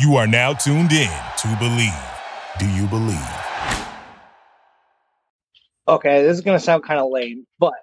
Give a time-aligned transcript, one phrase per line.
[0.00, 1.08] You are now tuned in
[1.38, 1.92] to Believe.
[2.58, 3.16] Do you believe?
[5.86, 7.74] Okay, this is gonna sound kind of lame, but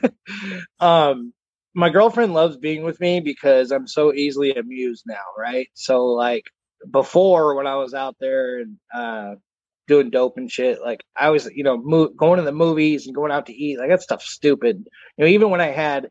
[0.80, 1.32] um,
[1.72, 5.68] my girlfriend loves being with me because I'm so easily amused now, right?
[5.72, 6.44] So like
[6.90, 9.36] before when I was out there and uh,
[9.88, 13.14] doing dope and shit, like I was, you know, mo- going to the movies and
[13.14, 14.84] going out to eat, like that stuff's stupid.
[15.16, 16.10] You know, even when I had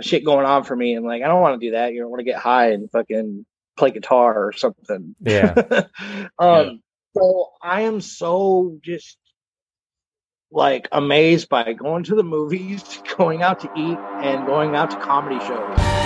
[0.00, 1.92] shit going on for me, and like I don't want to do that.
[1.92, 3.46] You I want to get high and fucking
[3.80, 5.16] play guitar or something.
[5.20, 5.54] Yeah.
[6.38, 6.66] um.
[6.66, 6.72] Yeah.
[7.16, 9.18] So I am so just
[10.52, 14.96] like amazed by going to the movies, going out to eat, and going out to
[15.00, 15.99] comedy shows.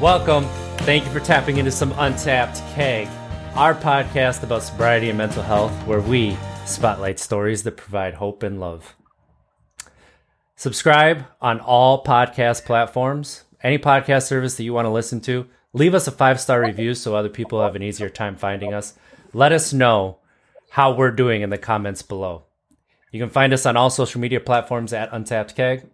[0.00, 0.44] Welcome.
[0.84, 3.08] Thank you for tapping into some Untapped Keg,
[3.56, 6.36] our podcast about sobriety and mental health, where we
[6.66, 8.94] spotlight stories that provide hope and love.
[10.54, 15.48] Subscribe on all podcast platforms, any podcast service that you want to listen to.
[15.72, 18.94] Leave us a five star review so other people have an easier time finding us.
[19.32, 20.18] Let us know
[20.70, 22.44] how we're doing in the comments below.
[23.10, 25.88] You can find us on all social media platforms at Untapped Keg.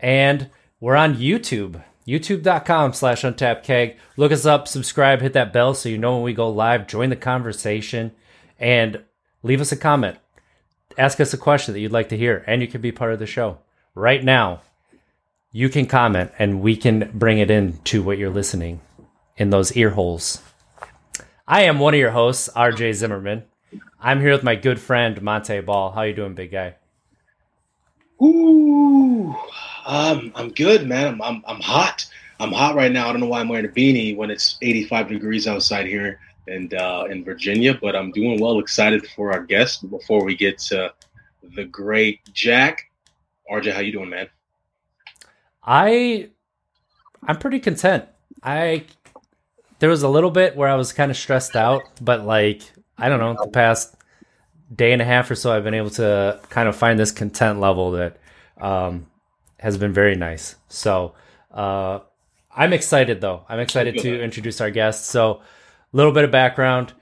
[0.00, 0.48] And
[0.80, 3.96] we're on YouTube, youtube.com slash untapped keg.
[4.16, 6.86] Look us up, subscribe, hit that bell so you know when we go live.
[6.86, 8.12] Join the conversation
[8.58, 9.04] and
[9.42, 10.16] leave us a comment.
[10.96, 13.18] Ask us a question that you'd like to hear, and you can be part of
[13.18, 13.58] the show.
[13.94, 14.62] Right now,
[15.52, 18.80] you can comment and we can bring it in to what you're listening
[19.36, 20.42] in those ear holes.
[21.46, 23.44] I am one of your hosts, RJ Zimmerman.
[24.00, 25.92] I'm here with my good friend Montee Ball.
[25.92, 26.76] How you doing, big guy?
[28.22, 29.36] Ooh,
[29.88, 31.14] um, I'm good, man.
[31.14, 32.06] I'm, I'm I'm hot.
[32.38, 33.08] I'm hot right now.
[33.08, 36.72] I don't know why I'm wearing a beanie when it's 85 degrees outside here and
[36.74, 38.58] uh, in Virginia, but I'm doing well.
[38.60, 39.88] Excited for our guest.
[39.90, 40.92] Before we get to
[41.54, 42.90] the great Jack,
[43.50, 44.28] RJ, how you doing, man?
[45.64, 46.28] I
[47.26, 48.04] I'm pretty content.
[48.42, 48.84] I
[49.78, 52.60] there was a little bit where I was kind of stressed out, but like
[52.98, 53.94] I don't know, the past
[54.74, 57.58] day and a half or so I've been able to kind of find this content
[57.58, 58.18] level that
[58.60, 59.06] um
[59.58, 60.56] has been very nice.
[60.68, 61.14] So,
[61.52, 62.00] uh
[62.56, 63.44] I'm excited though.
[63.48, 65.06] I'm excited to introduce our guest.
[65.06, 66.92] So, a little bit of background.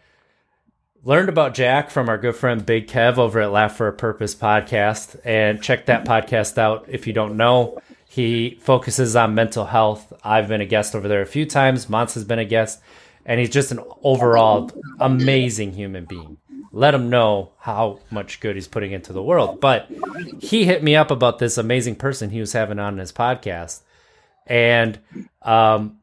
[1.02, 4.34] Learned about Jack from our good friend Big Kev over at Laugh for a Purpose
[4.34, 7.78] podcast and check that podcast out if you don't know.
[8.08, 10.12] He focuses on mental health.
[10.24, 11.88] I've been a guest over there a few times.
[11.88, 12.80] Mons has been a guest,
[13.24, 16.38] and he's just an overall amazing human being.
[16.76, 19.62] Let him know how much good he's putting into the world.
[19.62, 19.90] But
[20.40, 23.80] he hit me up about this amazing person he was having on his podcast,
[24.46, 24.98] and
[25.40, 26.00] um,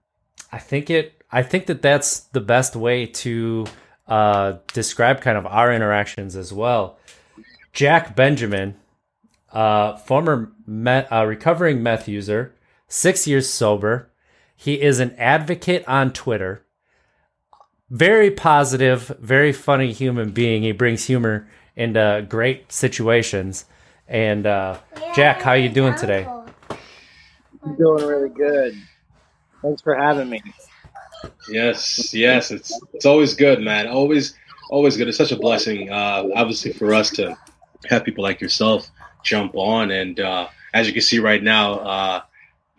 [0.52, 1.24] I think it.
[1.32, 3.68] I think that that's the best way to
[4.08, 6.98] uh, describe kind of our interactions as well.
[7.72, 8.74] Jack Benjamin
[9.52, 12.56] uh, former met, uh, recovering meth user,
[12.88, 14.12] six years sober.
[14.56, 16.63] He is an advocate on Twitter.
[17.94, 20.64] Very positive, very funny human being.
[20.64, 23.66] He brings humor into great situations.
[24.08, 24.80] And uh,
[25.14, 26.28] Jack, how are you doing today?
[27.64, 28.76] I'm doing really good.
[29.62, 30.42] Thanks for having me.
[31.48, 33.88] Yes, yes, it's it's always good, man.
[33.88, 34.34] Always,
[34.72, 35.08] always good.
[35.08, 37.38] It's such a blessing, uh, obviously, for us to
[37.92, 38.90] have people like yourself
[39.22, 39.92] jump on.
[39.92, 42.22] And uh, as you can see right now, uh,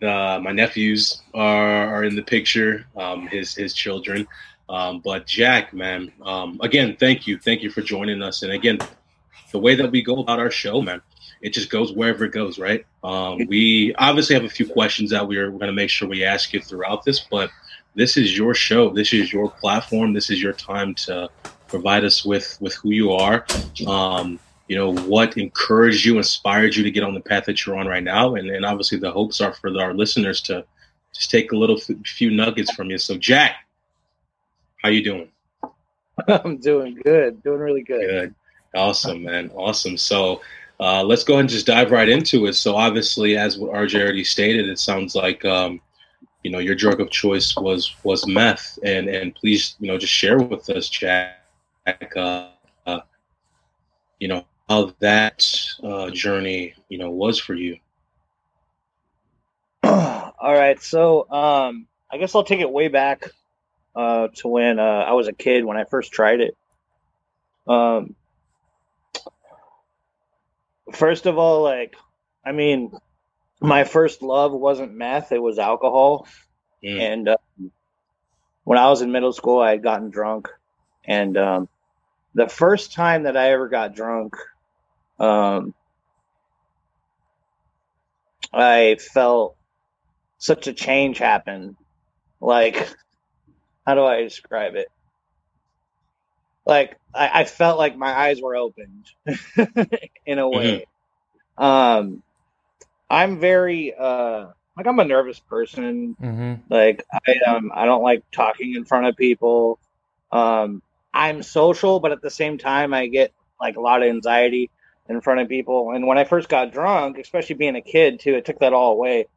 [0.01, 4.27] the, my nephews are, are in the picture, um, his his children.
[4.69, 8.41] Um, but Jack, man, um, again, thank you, thank you for joining us.
[8.41, 8.79] And again,
[9.51, 11.01] the way that we go about our show, man,
[11.41, 12.85] it just goes wherever it goes, right?
[13.03, 16.23] Um, we obviously have a few questions that we're, we're going to make sure we
[16.23, 17.51] ask you throughout this, but
[17.93, 18.89] this is your show.
[18.89, 20.13] This is your platform.
[20.13, 21.29] This is your time to
[21.67, 23.45] provide us with with who you are.
[23.87, 27.77] Um, you know what encouraged you, inspired you to get on the path that you're
[27.77, 30.65] on right now, and, and obviously the hopes are for our listeners to
[31.13, 32.97] just take a little f- few nuggets from you.
[32.97, 33.64] So, Jack,
[34.85, 35.29] how you doing?
[36.27, 37.41] I'm doing good.
[37.41, 38.07] Doing really good.
[38.07, 38.35] Good,
[38.75, 39.97] awesome, man, awesome.
[39.97, 40.41] So.
[40.77, 42.53] Uh, let's go ahead and just dive right into it.
[42.53, 45.79] So, obviously, as what RJ already stated, it sounds like um,
[46.43, 50.11] you know your drug of choice was was meth and and please you know just
[50.11, 51.39] share with us jack
[52.17, 52.49] uh,
[52.85, 52.99] uh,
[54.19, 55.47] you know how that
[55.81, 57.77] uh, journey you know was for you
[59.83, 63.31] All right, so um, I guess I'll take it way back
[63.95, 66.57] uh, to when uh, I was a kid when I first tried it.
[67.67, 68.15] Um,
[70.93, 71.95] first of all, like,
[72.45, 72.91] I mean,
[73.61, 76.27] my first love wasn't meth; it was alcohol,
[76.83, 76.99] Mm.
[76.99, 77.37] and uh,
[78.63, 80.49] when I was in middle school, I had gotten drunk,
[81.05, 81.69] and um,
[82.35, 84.35] the first time that I ever got drunk,
[85.19, 85.73] um,
[88.53, 89.55] I felt
[90.37, 91.75] such a change happen.
[92.39, 92.89] Like,
[93.85, 94.87] how do I describe it?
[96.65, 99.05] Like, I, I felt like my eyes were opened
[100.25, 100.87] in a way.
[101.57, 102.23] Um,
[103.09, 104.47] I'm very uh,
[104.77, 106.17] like I'm a nervous person.
[106.19, 109.79] hmm Like I um I don't like talking in front of people.
[110.31, 110.81] Um
[111.13, 114.71] I'm social, but at the same time I get like a lot of anxiety
[115.09, 115.91] in front of people.
[115.91, 118.93] And when I first got drunk, especially being a kid too, it took that all
[118.93, 119.27] away.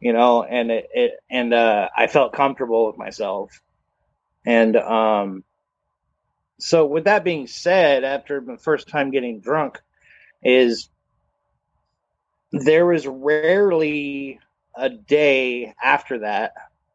[0.00, 3.50] You know, and it, it and uh I felt comfortable with myself.
[4.44, 5.44] And um
[6.58, 9.80] so with that being said, after my first time getting drunk
[10.44, 10.88] is
[12.52, 14.38] there was rarely
[14.76, 16.52] a day after that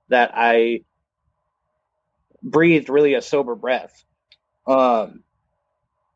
[0.10, 0.82] that I
[2.42, 4.04] breathed really a sober breath.
[4.66, 5.24] Um,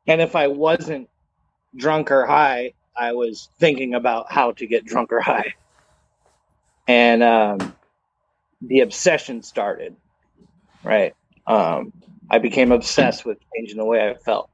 [0.08, 1.10] and if I wasn't
[1.76, 5.56] drunk or high, I was thinking about how to get drunk or high.
[6.88, 7.76] And um,
[8.62, 9.96] the obsession started,
[10.84, 11.16] right?
[11.48, 11.94] Um,
[12.30, 14.50] I became obsessed with changing the way I felt.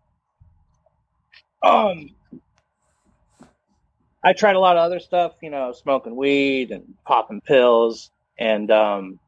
[1.62, 2.10] Um,
[4.24, 8.12] I tried a lot of other stuff, you know, smoking weed and popping pills.
[8.38, 9.20] And um,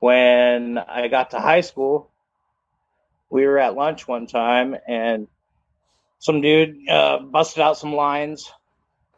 [0.00, 2.10] when I got to high school,
[3.30, 5.28] we were at lunch one time and
[6.18, 8.50] some dude uh, busted out some lines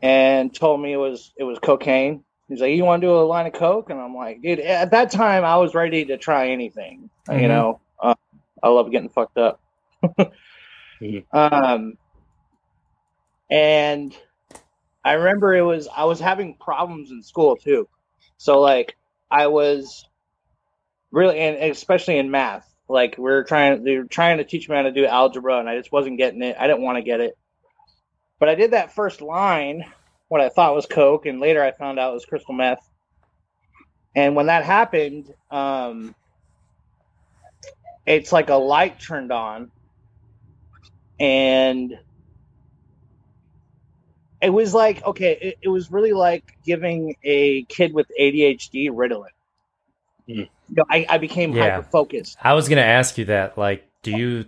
[0.03, 2.25] and told me it was it was cocaine.
[2.51, 4.93] He's like, "You want to do a line of coke?" And I'm like, "Dude, at
[4.93, 7.11] that time I was ready to try anything.
[7.31, 7.49] You Mhm.
[7.49, 8.17] know, uh,
[8.63, 9.61] I love getting fucked up."
[11.01, 11.25] Mhm.
[11.33, 11.95] Um,
[13.51, 14.17] and
[15.05, 17.89] I remember it was I was having problems in school too.
[18.39, 18.97] So like
[19.31, 20.05] I was
[21.13, 22.67] really and especially in math.
[22.89, 25.69] Like we are trying they were trying to teach me how to do algebra and
[25.69, 26.57] I just wasn't getting it.
[26.59, 27.37] I didn't want to get it.
[28.41, 29.85] But I did that first line,
[30.31, 32.79] what I thought was coke, and later I found out it was crystal meth.
[34.15, 36.15] And when that happened, um
[38.07, 39.71] it's like a light turned on
[41.19, 41.93] and
[44.41, 49.29] it was like okay it, it was really like giving a kid with adhd ritalin
[50.29, 50.49] Mm.
[50.69, 51.79] you know, I, I became Yeah.
[51.79, 53.59] hyper focused I was gonna ask you that.
[53.59, 54.47] Like, do you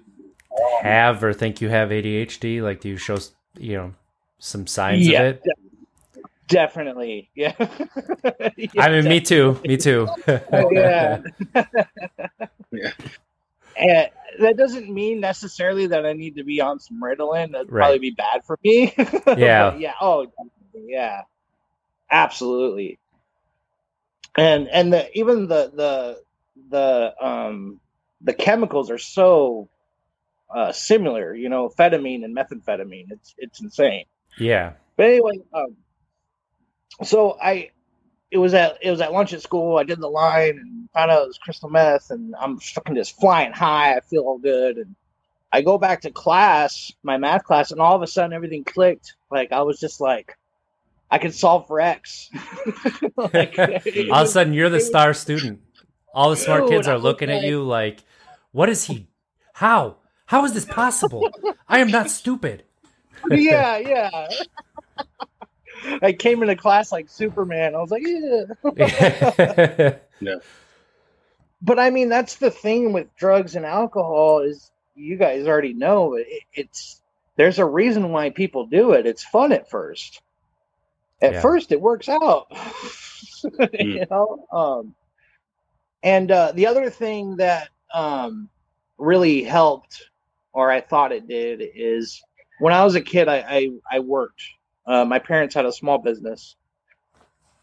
[0.83, 2.63] have or think you have ADHD?
[2.63, 3.19] Like, do you show
[3.59, 3.95] you know
[4.39, 5.43] some signs Yeah, of it?
[6.49, 7.31] Definitely.
[7.35, 7.55] Yeah,
[8.79, 9.61] I mean, me too.
[9.65, 10.09] Me too.
[10.27, 11.23] yeah.
[12.71, 12.91] Yeah.
[13.77, 14.09] and
[14.41, 17.53] that doesn't mean necessarily that i need to be on some ritalin.
[17.53, 17.81] That'd Right.
[17.83, 18.93] probably be bad for me.
[19.37, 19.75] Yeah.
[19.77, 19.93] Yeah.
[20.01, 21.23] Oh definitely, yeah.
[22.11, 22.99] Absolutely.
[24.37, 26.23] And and the even the the
[26.71, 27.81] the um
[28.23, 29.69] the chemicals are so
[30.55, 33.07] uh similar you know amphetamine and methamphetamine.
[33.11, 34.05] It's it's insane.
[34.39, 34.73] Yeah.
[34.97, 35.77] but anyway um
[37.03, 37.71] so i
[38.31, 41.11] it was at it was at lunch at school i did the line and found
[41.11, 44.77] out it was crystal meth and i'm fucking just flying high i feel all good
[44.77, 44.95] and
[45.53, 49.15] i go back to class my math class and all of a sudden everything clicked
[49.31, 50.37] like i was just like
[51.11, 52.31] i can solve for x
[53.17, 55.61] Like, All of a sudden, you're the star student.
[56.15, 58.03] All the smart Dude, kids are looking at you like,
[58.53, 59.09] "What is he?
[59.55, 59.97] How?
[60.27, 61.29] How is this possible?
[61.69, 62.65] I am not stupid."
[63.31, 64.29] yeah yeah
[66.03, 68.03] i came into class like superman i was like
[70.21, 70.39] yeah
[71.63, 76.15] but I mean, that's the thing with drugs and alcohol is you guys already know
[76.15, 77.01] it, it's
[77.37, 79.07] there's a reason why people do it.
[79.07, 80.21] It's fun at first.
[81.23, 81.41] At Yeah.
[81.41, 82.49] first, it works out.
[83.73, 84.45] you know.
[84.53, 84.95] Um,
[86.03, 88.49] and uh, the other thing that um,
[88.99, 90.11] really helped,
[90.53, 92.21] or I thought it did, is
[92.59, 94.43] when I was a kid, I I, I worked.
[94.87, 96.57] Uh, my parents had a small business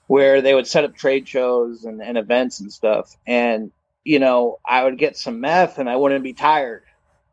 [0.08, 3.16] where they would set up trade shows and, and events and stuff.
[3.28, 3.72] And
[4.04, 6.84] you know, I would get some meth and I wouldn't be tired,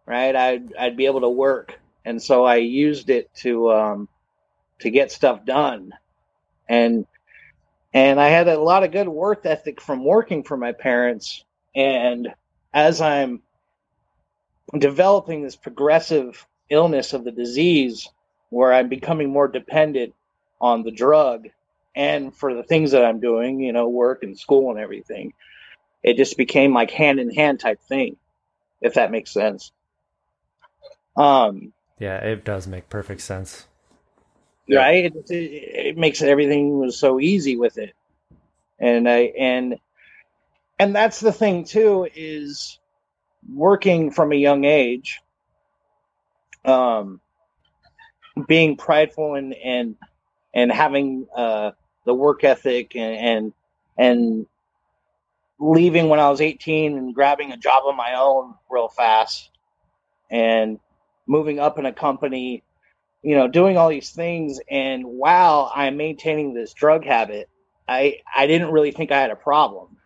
[0.04, 0.34] right?
[0.34, 4.08] I'd I'd be able to work, and so I used it to um,
[4.80, 5.92] to get stuff done,
[6.68, 7.06] and
[7.94, 11.44] and I had a lot of good work ethic from working for my parents.
[11.74, 12.28] And
[12.74, 13.42] as I'm
[14.76, 18.08] developing this progressive illness of the disease,
[18.50, 20.14] where I'm becoming more dependent
[20.60, 21.48] on the drug,
[21.94, 25.32] and for the things that I'm doing, you know, work and school and everything
[26.06, 28.16] it just became like hand in hand type thing,
[28.80, 29.72] if that makes sense.
[31.16, 33.66] Um, yeah, it does make perfect sense.
[34.70, 35.06] Right?
[35.06, 37.94] It, it, it makes everything was so easy with it,
[38.78, 39.78] and I and
[40.78, 42.78] and that's the thing too is
[43.52, 45.20] working from a young age
[46.64, 47.20] um
[48.46, 49.96] being prideful and and
[50.54, 51.72] and having uh
[52.04, 53.52] the work ethic and and
[53.98, 54.46] and
[55.58, 59.50] leaving when I was 18 and grabbing a job on my own real fast
[60.30, 60.78] and
[61.26, 62.62] moving up in a company,
[63.22, 67.48] you know, doing all these things and while I'm maintaining this drug habit,
[67.88, 69.96] I I didn't really think I had a problem.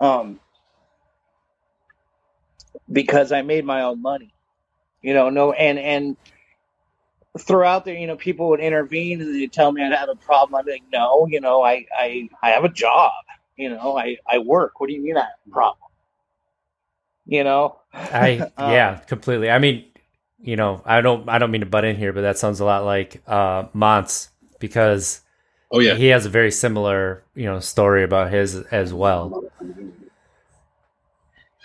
[0.00, 0.40] Um
[2.90, 4.34] because I made my own money.
[5.02, 6.16] You know, no and and
[7.38, 10.54] throughout there, you know, people would intervene and they'd tell me I'd have a problem.
[10.56, 13.12] I'd be like, no, you know, I I I have a job.
[13.56, 14.80] You know, I I work.
[14.80, 15.90] What do you mean I have a problem?
[17.26, 17.78] You know,
[18.12, 19.50] I Um, yeah, completely.
[19.50, 19.84] I mean,
[20.40, 22.64] you know, I don't I don't mean to butt in here, but that sounds a
[22.64, 25.20] lot like uh Mont's because
[25.70, 25.98] Oh yeah.
[25.98, 29.38] he has a very similar, you know, story about his as well.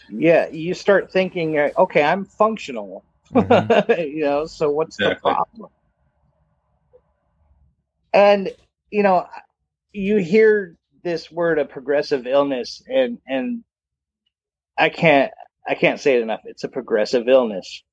[0.09, 3.03] yeah, you start thinking, uh, okay, I'm functional.
[3.35, 3.97] Mhm.
[4.13, 5.69] you know, so what's the problem?
[8.13, 8.51] And
[8.91, 9.27] you know,
[9.93, 13.63] you hear this word of progressive illness, and and
[14.77, 15.31] I can't
[15.67, 16.41] I can't say it enough.
[16.45, 17.83] It's a progressive illness,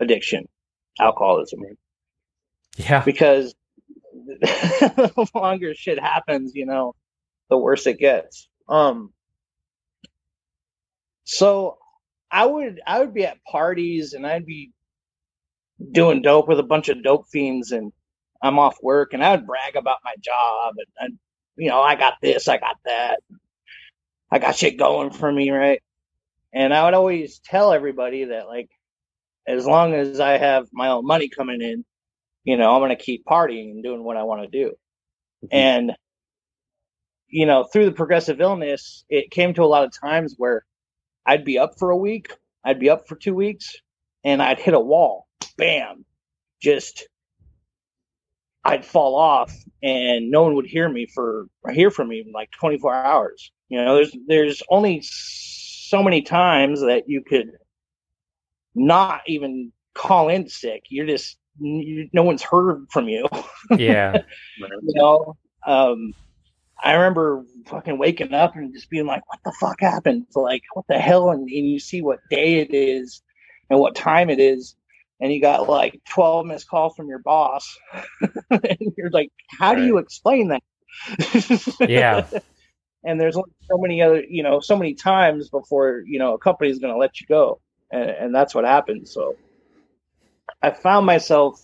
[0.00, 0.48] addiction,
[1.00, 1.60] alcoholism,
[2.76, 3.02] Yeah.
[3.04, 3.54] because
[4.14, 6.94] the longer shit happens, you know,
[7.50, 8.48] the worse it gets.
[8.68, 9.12] Um.
[11.24, 11.78] So
[12.30, 14.70] I would I would be at parties and I'd be
[15.92, 17.92] doing dope with a bunch of dope fiends and
[18.42, 21.18] I'm off work and I would brag about my job and, and
[21.56, 23.20] you know I got this I got that.
[24.30, 25.82] I got shit going for me right?
[26.52, 28.70] And I would always tell everybody that like
[29.46, 31.84] as long as I have my own money coming in
[32.44, 34.68] you know I'm gonna keep partying and doing what I want to do
[35.44, 35.48] mm-hmm.
[35.50, 35.92] and
[37.28, 40.64] you know through the progressive illness it came to a lot of times where
[41.26, 42.32] i'd be up for a week
[42.64, 43.76] i'd be up for two weeks
[44.24, 45.26] and i'd hit a wall.
[45.56, 46.04] Bam.
[46.60, 47.08] Just
[48.64, 52.50] i'd fall off and no one would hear me for hear from me in like
[52.52, 53.52] 24 hours.
[53.68, 57.52] You know there's there's only so many times that you could
[58.74, 60.84] not even call in sick.
[60.88, 63.26] You're just you, no one's heard from you.
[63.76, 64.22] Yeah.
[64.58, 65.36] you know
[65.66, 66.14] um
[66.82, 70.26] i remember fucking waking up and just being like what the fuck happened?
[70.30, 71.30] So like what the hell?
[71.30, 73.22] And, and you see what day it is
[73.68, 74.76] and what time it is
[75.20, 77.78] and you got like 12 missed calls from your boss.
[78.50, 80.62] And you're like how do you explain that?
[81.88, 82.26] Yeah.
[83.04, 86.78] and there's so many other you know so many times before you know a company's
[86.78, 87.60] going to let you go.
[87.92, 89.08] And, and that's what happened.
[89.08, 89.36] So
[90.62, 91.60] i found myself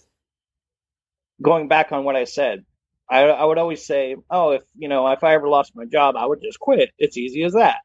[1.42, 2.64] going back on what i said
[3.08, 6.16] I, I would always say oh if you know if i ever lost my job
[6.16, 7.78] i would just quit it's easy as that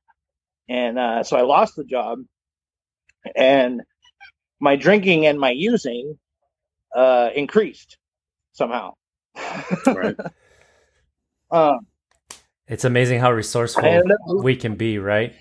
[0.70, 2.20] and uh, so i lost the job
[3.36, 3.82] and
[4.60, 6.18] my drinking and my using
[6.96, 7.98] uh, increased
[8.54, 8.94] somehow
[9.88, 10.16] Right.
[11.52, 11.88] um,
[12.68, 15.34] It's amazing how resourceful ended up- we can be, right?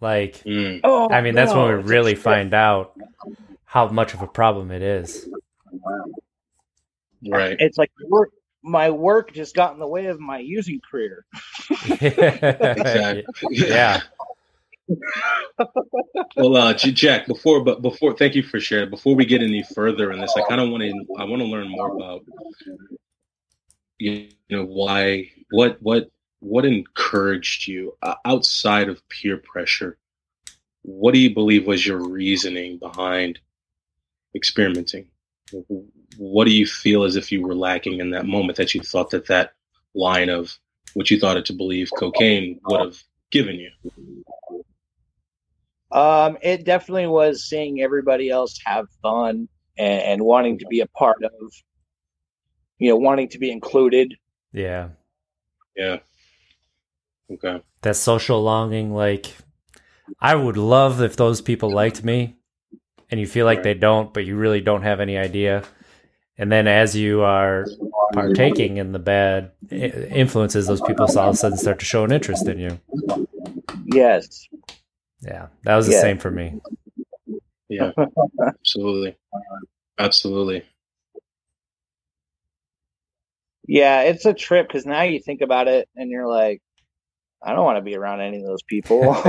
[0.00, 0.80] Like Mm.
[0.84, 2.94] oh, I mean, that's when we really find out
[3.64, 5.28] how much of a problem it is.
[7.26, 7.56] Right.
[7.58, 8.30] it's like work
[8.68, 11.24] my work just got in the way of my using career
[11.70, 13.24] Exactly.
[13.50, 14.00] Yeah.
[16.36, 18.90] Well, uh, Jack, before but before, thank you for sharing.
[18.90, 21.48] Before we get any further in this, I kind of want to I want to
[21.48, 22.24] learn more about
[23.98, 26.10] you know why what what
[26.40, 29.98] what encouraged you uh, outside of peer pressure.
[30.82, 33.40] What do you believe was your reasoning behind
[34.34, 35.08] experimenting?
[36.16, 39.10] What do you feel as if you were lacking in that moment that you thought
[39.10, 39.52] that that
[39.94, 40.56] line of
[40.94, 43.70] what you thought it to believe cocaine would have given you?
[45.90, 50.86] um it definitely was seeing everybody else have fun and, and wanting to be a
[50.88, 51.52] part of
[52.78, 54.14] you know wanting to be included
[54.52, 54.90] Yeah.
[55.76, 55.98] Yeah.
[57.30, 57.62] Okay.
[57.82, 59.36] That social longing, like
[60.20, 62.37] I would love if those people liked me
[63.10, 63.64] and you feel like Right.
[63.64, 65.64] they don't, but you really don't have any idea.
[66.36, 67.66] And then as you are
[68.12, 72.12] partaking in the bad influences, those people all of a sudden start to show an
[72.12, 72.80] interest in you.
[73.86, 74.48] yes
[75.20, 75.48] Yeah.
[75.64, 76.00] That was the Yeah.
[76.00, 76.60] same for me.
[77.68, 77.92] Yeah.
[78.46, 79.16] Absolutely.
[79.98, 80.62] Absolutely.
[83.66, 86.62] yeah it's a trip because now you think about it and you're like
[87.42, 89.14] i don't want to be around any of those people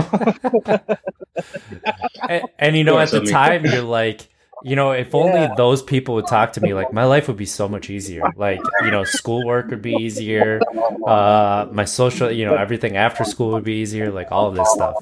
[2.28, 4.28] and, and you know, at the time, you're like,
[4.62, 5.54] you know, if only Yeah.
[5.56, 8.24] those people would talk to me, like my life would be so much easier.
[8.36, 10.62] Like, you know, schoolwork would be easier.
[11.08, 14.12] Uh, my social, you know, everything after school would be easier.
[14.12, 14.96] Like all of this stuff.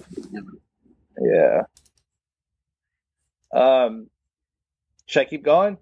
[1.20, 1.62] Yeah.
[3.54, 4.10] Um,
[5.08, 5.78] should I keep going?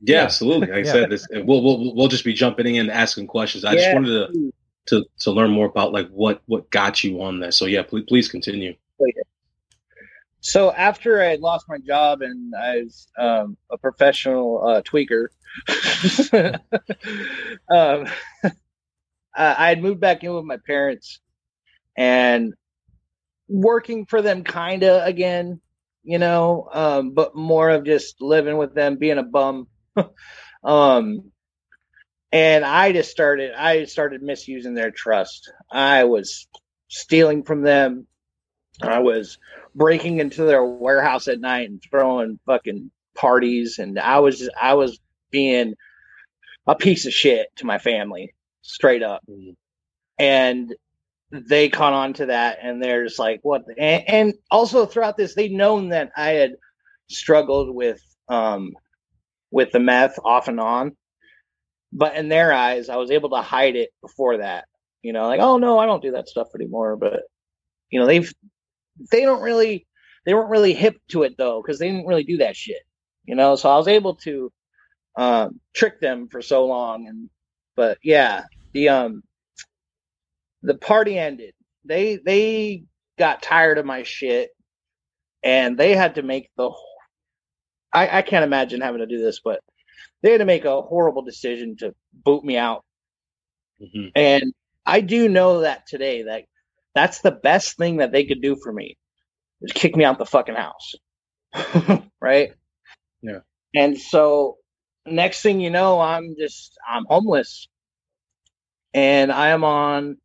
[0.00, 0.22] Yeah, Yeah.
[0.24, 0.68] absolutely.
[0.68, 3.64] Like I said, this we'll, we'll we'll just be jumping in and asking questions.
[3.64, 4.52] I just wanted to,
[4.86, 7.54] to to learn more about like what what got you on that.
[7.54, 8.74] So yeah, please please continue.
[10.40, 15.26] So after I lost my job and I was um, a professional uh, tweaker,
[17.68, 18.06] um,
[19.34, 21.20] I had moved back in with my parents
[21.96, 22.54] and
[23.48, 25.60] working for them kind of again,
[26.04, 29.66] you know, um, but more of just living with them, being a bum.
[30.64, 31.32] um,
[32.32, 35.52] and I just started, I started misusing their trust.
[35.70, 36.46] I was
[36.88, 38.06] stealing from them.
[38.82, 39.38] I was
[39.74, 45.00] breaking into their warehouse at night and throwing fucking parties and I was I was
[45.30, 45.74] being
[46.66, 49.22] a piece of shit to my family straight up
[50.18, 50.74] and
[51.32, 55.34] they caught on to that and they're just like what and, and also throughout this
[55.34, 56.52] they'd known that I had
[57.08, 58.72] struggled with um
[59.50, 60.96] with the meth off and on
[61.92, 64.66] but in their eyes I was able to hide it before that
[65.02, 67.22] you know like oh no I don't do that stuff anymore but
[67.90, 68.32] you know they've
[69.10, 69.86] they don't really
[70.24, 72.82] they weren't really hip to it though because they didn't really do that shit
[73.24, 73.56] you know?
[73.56, 74.52] So i was able to
[75.16, 77.30] um trick them for so long and
[77.74, 79.22] but yeah the um
[80.62, 81.54] the party ended.
[81.84, 82.84] They they
[83.18, 84.50] got tired of my shit
[85.42, 86.70] and they had to make the
[87.92, 89.60] I, I can't imagine having to do this but
[90.26, 92.84] they had to make a horrible decision to boot me out
[93.80, 94.12] Mhm.
[94.14, 94.54] and
[94.86, 96.44] I do know that today that
[96.94, 98.96] that's the best thing that they could do for me
[99.62, 100.94] is kick me out the fucking house.
[102.20, 102.52] right?
[103.22, 103.40] Yeah.
[103.74, 104.58] And so
[105.06, 107.68] next thing you know, I'm just I'm homeless.
[108.94, 110.18] And I am on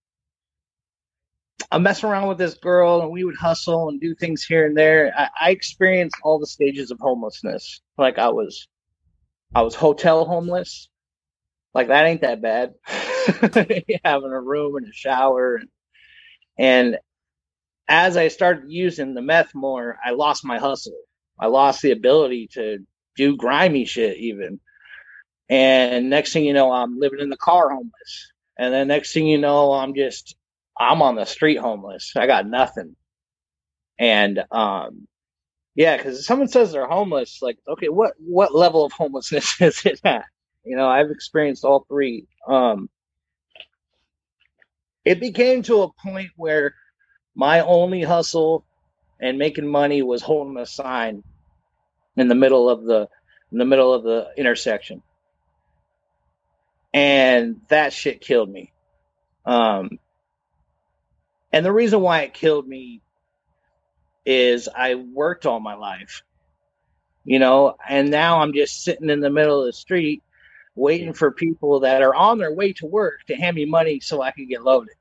[1.72, 4.78] I'm messing around with this girl and we would hustle and do things here and
[4.78, 5.14] there.
[5.18, 7.82] I, I experienced all the stages of homelessness.
[7.98, 8.68] Like I was
[9.56, 10.90] I was hotel homeless.
[11.74, 12.74] Like that ain't that bad.
[14.06, 15.70] Having a room and a shower and
[16.58, 16.98] and
[17.88, 21.00] as I started using the meth more, I lost my hustle.
[21.40, 22.80] I lost the ability to
[23.18, 24.60] do grimy shit even.
[25.50, 28.34] And next thing you know, I'm living in the car homeless.
[28.58, 30.36] And then next thing you know, I'm just
[30.80, 32.14] I'm on the street homeless.
[32.16, 32.96] I got nothing.
[34.00, 35.08] And um
[35.76, 39.86] yeah, because if someone says they're homeless, like, okay, what what level of homelessness is
[39.86, 40.26] it at?
[40.66, 42.28] You know, I've experienced all three.
[42.48, 42.90] Um
[45.06, 46.76] it became to a point where
[47.36, 48.66] my only hustle
[49.20, 51.24] and making money was holding a sign
[52.18, 53.08] in the middle of the
[53.52, 55.02] in the middle of the intersection
[56.94, 58.72] and that shit killed me
[59.46, 60.00] um
[61.54, 63.02] and the reason why it killed me
[64.26, 66.24] is i worked all my life
[67.24, 70.24] you know and now i'm just sitting in the middle of the street
[70.76, 74.22] waiting for people that are on their way to work to hand me money so
[74.22, 74.96] i can get loaded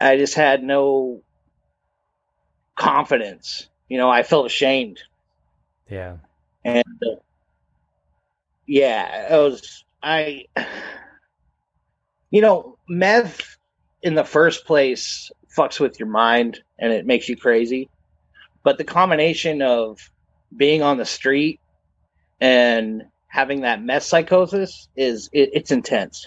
[0.00, 1.22] I just had no
[2.76, 3.68] confidence.
[3.88, 5.00] You know, I felt ashamed.
[5.88, 6.16] Yeah.
[6.64, 7.16] And uh,
[8.66, 10.46] yeah, it was, I,
[12.30, 13.56] you know, meth
[14.02, 17.88] in the first place fucks with your mind and it makes you crazy.
[18.62, 19.98] But the combination of
[20.56, 21.60] being on the street
[22.40, 26.26] and having that meth psychosis is, it, it's intense.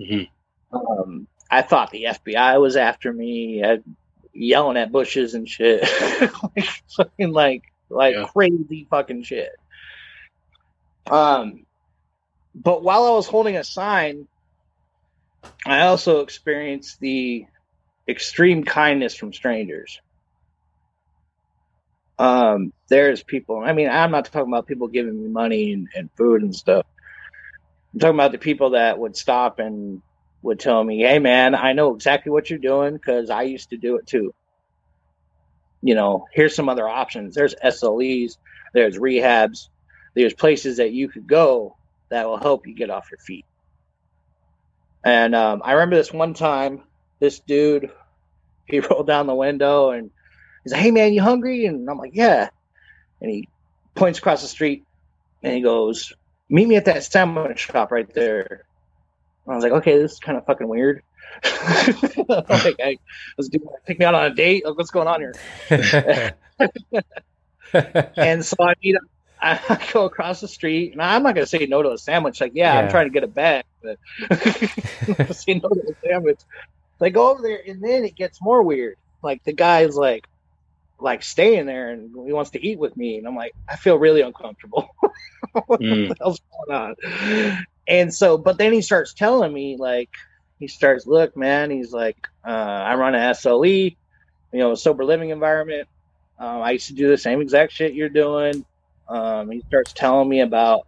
[0.00, 0.28] Mhm.
[0.72, 3.78] Um, I thought the FBI was after me, I,
[4.32, 5.82] yelling at bushes and shit,
[6.56, 8.24] like fucking like like Yeah.
[8.32, 9.50] crazy fucking shit.
[11.10, 11.66] Um,
[12.54, 14.28] but while I was holding a sign,
[15.66, 17.46] I also experienced the
[18.12, 20.00] extreme kindness from strangers.
[22.18, 23.58] Um, there's people.
[23.64, 26.86] I mean, I'm not talking about people giving me money and, and food and stuff.
[27.94, 30.02] I'm talking about the people that would stop and
[30.42, 33.76] would tell me, "Hey, man, I know exactly what you're doing because I used to
[33.76, 34.32] do it too."
[35.82, 37.34] You know, here's some other options.
[37.34, 38.36] There's SLEs,
[38.72, 39.68] there's rehabs,
[40.14, 41.76] there's places that you could go
[42.10, 43.46] that will help you get off your feet.
[45.04, 46.84] And um, I remember this one time,
[47.20, 47.90] this dude,
[48.66, 50.10] he rolled down the window and
[50.62, 52.48] he's like, "Hey, man, you hungry?" And I'm like, "Yeah."
[53.20, 53.48] And he
[53.94, 54.84] points across the street
[55.42, 56.12] and he goes,
[56.48, 58.64] "Meet me at that sandwich shop right there."
[59.46, 61.02] I was like, okay, this is kind of fucking weird.
[61.44, 62.98] like, I
[63.36, 64.64] was doing, pick me out on a date.
[64.64, 65.34] Like, what's going on here?
[68.16, 68.96] and so I meet
[69.44, 72.40] I go across the street, and I'm not gonna say no to a sandwich.
[72.40, 73.98] Like, yeah, I'm trying to get a bag, but
[75.34, 76.38] say no to a sandwich.
[77.04, 78.96] I go over there, and then it gets more weird.
[79.22, 80.24] Like the guy's like,
[81.00, 83.98] like staying there, and he wants to eat with me, and I'm like, I feel
[83.98, 84.88] really uncomfortable.
[85.66, 86.08] what Mm.
[86.08, 87.66] the hell's going on?
[87.88, 90.10] And so, but then he starts telling me, like,
[90.58, 93.96] he starts, look, man, he's like, uh, I run a SLE,
[94.52, 95.88] you know, a sober living environment.
[96.38, 98.64] Um, I used to do the same exact shit you're doing.
[99.08, 100.82] Um, he starts telling me about,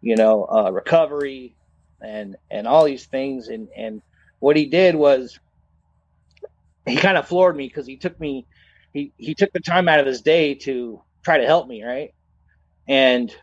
[0.00, 1.56] you know, uh, recovery
[2.00, 3.48] and and all these things.
[3.48, 4.02] And and
[4.40, 5.38] what he did was
[6.86, 8.46] he kind of floored me because he took me,
[8.92, 12.10] he he took the time out of his day to try to help me, right?
[12.88, 13.34] And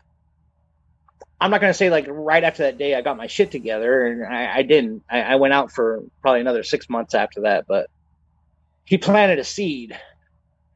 [1.40, 4.26] I'm not gonna say like right after that day I got my shit together, and
[4.26, 5.02] I, I didn't.
[5.10, 7.86] I, I went out for probably another six months after that, but
[8.84, 9.98] he planted a seed,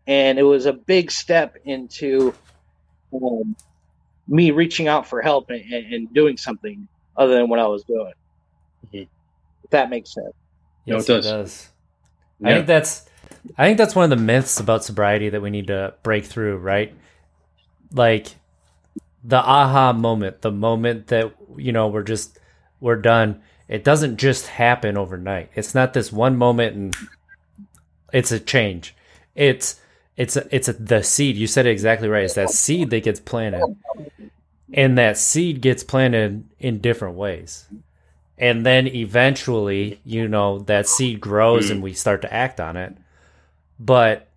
[0.06, 2.34] and it was a big step into
[3.14, 3.56] um,
[4.28, 7.84] me reaching out for help and, and, and doing something other than what I was
[7.84, 8.12] doing.
[8.92, 9.08] Mhm.
[9.64, 10.32] If that makes sense.
[10.86, 11.70] No, it Yes, does.
[12.44, 12.54] I Yeah.
[12.56, 13.06] think that's
[13.58, 16.58] I think that's one of the myths about sobriety that we need to break through,
[16.58, 16.94] right?
[17.92, 18.36] Like
[19.22, 22.38] the aha moment, the moment that you know we're just
[22.80, 23.40] we're done.
[23.68, 25.50] It doesn't just happen overnight.
[25.54, 26.96] It's not this one moment and
[28.12, 28.94] it's a change.
[29.34, 29.80] It's
[30.16, 31.36] it's a, it's a, the seed.
[31.36, 32.24] You said it exactly right.
[32.24, 33.76] It's that seed that gets planted,
[34.72, 37.66] and that seed gets planted in different ways
[38.38, 41.84] and then eventually you know that seed grows and hmm.
[41.84, 42.96] we start to act on it.
[43.78, 44.28] But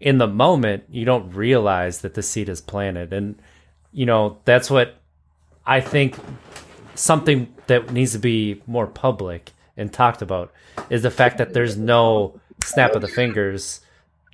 [0.00, 3.12] in the moment you don't realize that the seed is planted.
[3.12, 3.40] And
[3.92, 4.96] you know that's what
[5.64, 6.18] i think
[6.96, 10.52] something that needs to be more public and talked about
[10.90, 13.80] is the fact that there's no snap of the fingers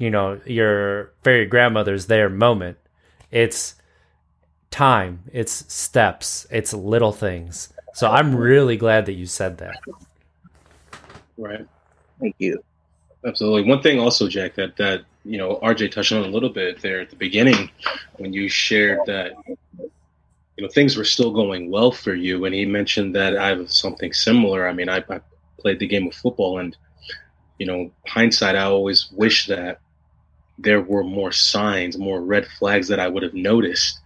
[0.01, 2.79] you know your fairy grandmother's there moment.
[3.31, 3.77] It's
[4.71, 5.21] time.
[5.33, 6.47] It's steps.
[6.51, 9.75] It's little things so i'm really glad that you said that
[11.41, 11.67] Right.
[12.21, 12.63] Thank you.
[13.25, 13.69] Absolutely.
[13.69, 17.01] One thing also, Jack, that that you know, RJ touched on a little bit there
[17.01, 17.71] at the beginning
[18.17, 19.89] when you shared that you
[20.59, 24.13] know things were still going well for you, and he mentioned that I have something
[24.13, 24.69] similar.
[24.69, 25.21] I mean, I, I
[25.59, 26.77] played the game of football, and
[27.59, 29.81] you know, hindsight, I always wish that
[30.59, 34.01] there were more signs, more red flags that I would have noticed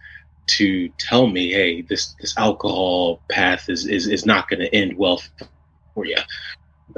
[0.47, 4.97] to tell me, hey, this this alcohol path is is, is not going to end
[4.97, 5.21] well
[5.93, 6.17] for you.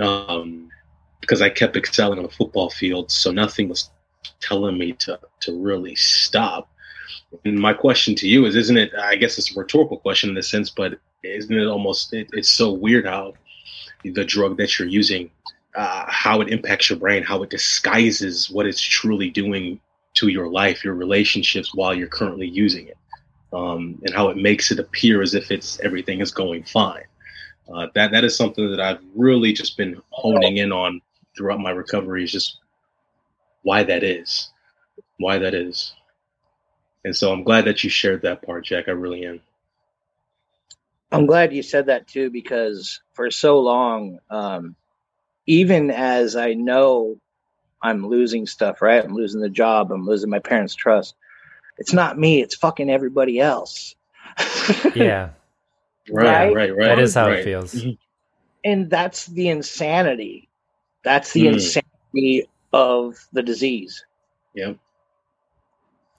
[0.02, 0.70] Um,
[1.22, 3.90] because I kept excelling on the football field, so nothing was
[4.40, 6.70] telling me to to really stop.
[7.44, 8.92] And my question to you is: Isn't it?
[8.96, 12.14] I guess it's a rhetorical question in this sense, but isn't it almost?
[12.14, 13.34] It, it's so weird how
[14.04, 15.30] the drug that you're using,
[15.76, 19.80] uh, how it impacts your brain, how it disguises what it's truly doing
[20.16, 22.98] to your life, your relationships while you're currently using it,
[23.54, 27.06] um, and how it makes it appear as if it's everything is going fine.
[27.74, 31.02] Uh, that that is something that I've really just been honing in on
[31.36, 32.60] throughout my recovery is just
[33.64, 34.50] why that is,
[35.18, 35.94] why that is.
[37.04, 38.88] And so I'm glad that you shared that part, Jack.
[38.88, 39.42] I really am.
[41.12, 44.76] I'm glad you said that too, because for so long, um,
[45.46, 47.18] even as I know
[47.82, 49.04] I'm losing stuff, right?
[49.04, 51.16] I'm losing the job, I'm losing my parents' trust.
[51.80, 53.96] It's not me, it's fucking everybody else.
[54.94, 55.32] yeah
[56.10, 56.52] Right, Right?
[56.52, 56.88] right, right.
[56.88, 57.40] that is how right.
[57.40, 57.98] it feels Mhm.
[58.66, 60.50] and that's the insanity.
[61.04, 61.50] That's the Hmm.
[61.50, 64.06] insanity of the disease.
[64.54, 64.74] Yeah.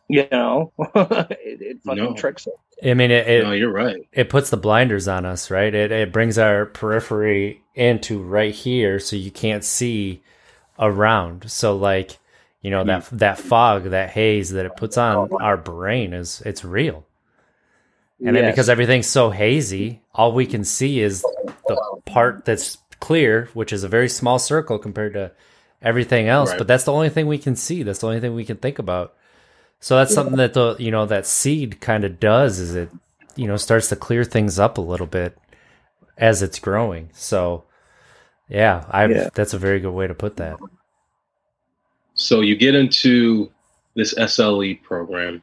[0.09, 2.14] You know, it, it fucking No.
[2.14, 2.55] tricks us.
[2.85, 4.09] i mean it, it, No, you're right.
[4.12, 5.75] it puts the blinders on us, right?
[5.75, 10.23] It it brings our periphery into right here, so you can't see
[10.79, 11.51] around.
[11.51, 12.18] So like,
[12.62, 13.18] you know that mm-hmm.
[13.18, 17.07] that fog, that haze that it puts on our brain is it's real.
[18.25, 21.23] And then because everything's so hazy, all we can see is
[21.68, 25.31] the part that's clear, which is a very small circle compared to
[25.81, 26.51] everything else.
[26.51, 26.59] Right.
[26.59, 27.85] But that's the only thing we can see.
[27.85, 29.14] That's the only thing we can think about.
[29.79, 32.90] So that's something that the you know that seed kind of does is it
[33.37, 35.38] you know starts to clear things up a little bit
[36.16, 37.11] as it's growing.
[37.12, 37.64] So
[38.49, 39.29] yeah, I Yeah.
[39.33, 40.59] that's a very good way to put that.
[42.19, 43.51] So you get into
[43.95, 45.41] this SLE program,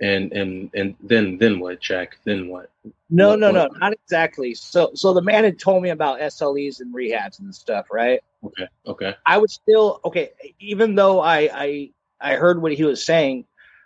[0.00, 2.18] and and and then then what, Jack?
[2.24, 2.70] Then what?
[3.10, 4.54] No, What- no, no, not exactly.
[4.54, 8.20] So, so the man had told me about SLEs and rehabs and stuff, right?
[8.44, 11.90] Okay, okay, I was still okay, even though I I
[12.20, 13.44] I heard what he was saying,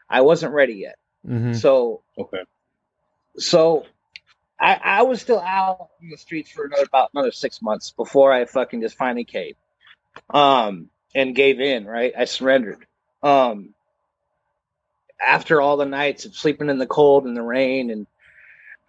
[0.08, 0.96] I wasn't ready yet.
[1.26, 2.42] hmm So, okay.
[3.38, 3.86] so
[4.60, 8.32] I I was still out in the streets for another about another six months before
[8.34, 9.58] I fucking just finally caved,
[10.30, 11.86] um, and gave in.
[11.86, 12.86] Right, I surrendered.
[13.22, 13.74] Um,
[15.26, 18.06] after all the nights of sleeping in the cold and the rain and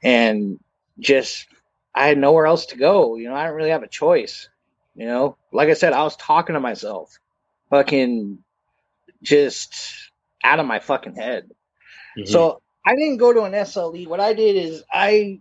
[0.04, 0.60] and
[1.00, 1.48] just
[1.96, 3.16] I had nowhere else to go.
[3.16, 4.50] You know, I didn't really have a choice.
[4.96, 7.18] You know, like I said, I was talking to myself,
[7.70, 8.40] fucking
[9.24, 10.12] just
[10.44, 11.50] out of my fucking head.
[12.18, 12.28] Mhm.
[12.28, 14.06] So I didn't go to an SLE.
[14.08, 15.40] What I did is I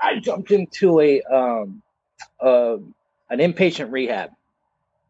[0.00, 1.82] I jumped into a um
[2.40, 2.76] uh,
[3.30, 4.30] an inpatient rehab,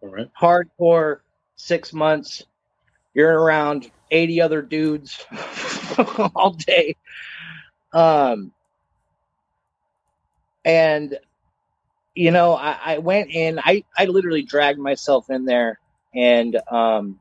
[0.08, 0.28] right.
[0.40, 1.18] hardcore,
[1.56, 2.42] six months.
[3.14, 5.24] You're around eighty other dudes
[6.34, 6.96] all day.
[7.92, 8.52] Um,
[10.64, 11.18] and
[12.14, 13.58] you know, I, I went in.
[13.58, 15.80] I I literally dragged myself in there,
[16.14, 17.20] and um,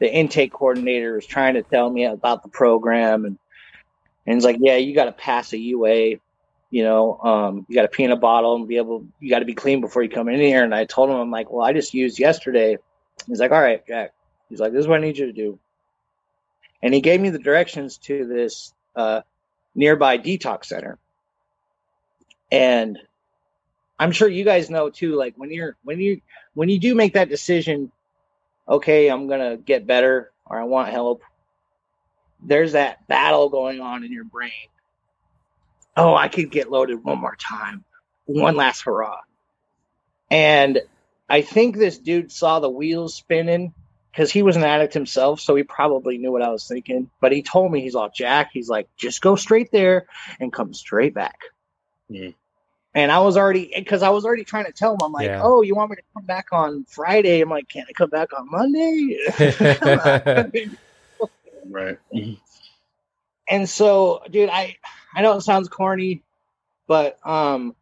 [0.00, 3.38] the intake coordinator was trying to tell me about the program, and
[4.26, 6.16] and he's like, "Yeah, you got to pass a UA."
[6.74, 9.06] You know, um, you got to pee in a bottle and be able.
[9.20, 10.64] You got to be clean before you come in here.
[10.64, 12.78] And I told him, I'm like, "Well, I just used yesterday."
[13.28, 14.12] He's like, "All right, Jack."
[14.48, 15.60] He's like, "This is what I need you to do."
[16.82, 19.20] And he gave me the directions to this uh,
[19.76, 20.98] nearby detox center.
[22.50, 22.98] And
[23.96, 25.14] I'm sure you guys know too.
[25.14, 26.22] Like when you're when you
[26.54, 27.92] when you do make that decision,
[28.68, 31.22] okay, I'm gonna get better or I want help.
[32.42, 34.50] There's that battle going on in your brain.
[35.96, 37.84] Oh, I could get loaded one more time,
[38.24, 39.20] one last hurrah.
[40.30, 40.80] And
[41.28, 43.72] I think this dude saw the wheels spinning
[44.10, 47.10] because he was an addict himself, so he probably knew what I was thinking.
[47.20, 48.50] But he told me he's all Jack.
[48.52, 50.06] He's like, just go straight there
[50.40, 51.38] and come straight back.
[52.10, 52.34] Mhm.
[52.96, 55.40] And I was already because I was already trying to tell him, I'm like, Yeah.
[55.42, 57.40] oh, you want me to come back on Friday?
[57.40, 59.18] I'm like, can't I come back on Monday?
[61.66, 61.98] Right.
[63.48, 64.76] And so, dude, I
[65.14, 66.22] I know it sounds corny,
[66.86, 67.74] but um,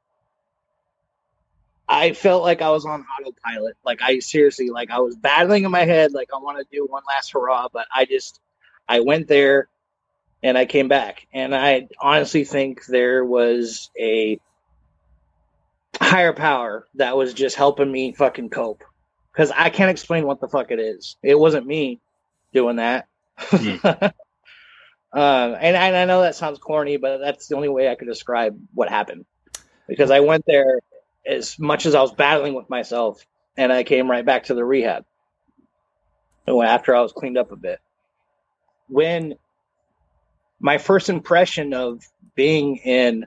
[1.88, 3.76] I felt like I was on autopilot.
[3.84, 6.86] Like I seriously, like I was battling in my head, like I want to do
[6.86, 8.40] one last hurrah, but I just
[8.88, 9.68] I went there
[10.42, 14.40] and I came back, and I honestly think there was a
[16.00, 18.82] higher power that was just helping me fucking cope
[19.32, 21.16] because I can't explain what the fuck it is.
[21.22, 22.00] It wasn't me
[22.52, 23.06] doing that.
[25.12, 28.08] Um, and, and I know that sounds corny, but that's the only way I could
[28.08, 29.26] describe what happened.
[29.86, 30.80] Because I went there
[31.26, 33.24] as much as I was battling with myself,
[33.56, 35.04] and I came right back to the rehab
[36.48, 37.80] after I was cleaned up a bit.
[38.88, 39.34] When
[40.60, 43.26] my first impression of being in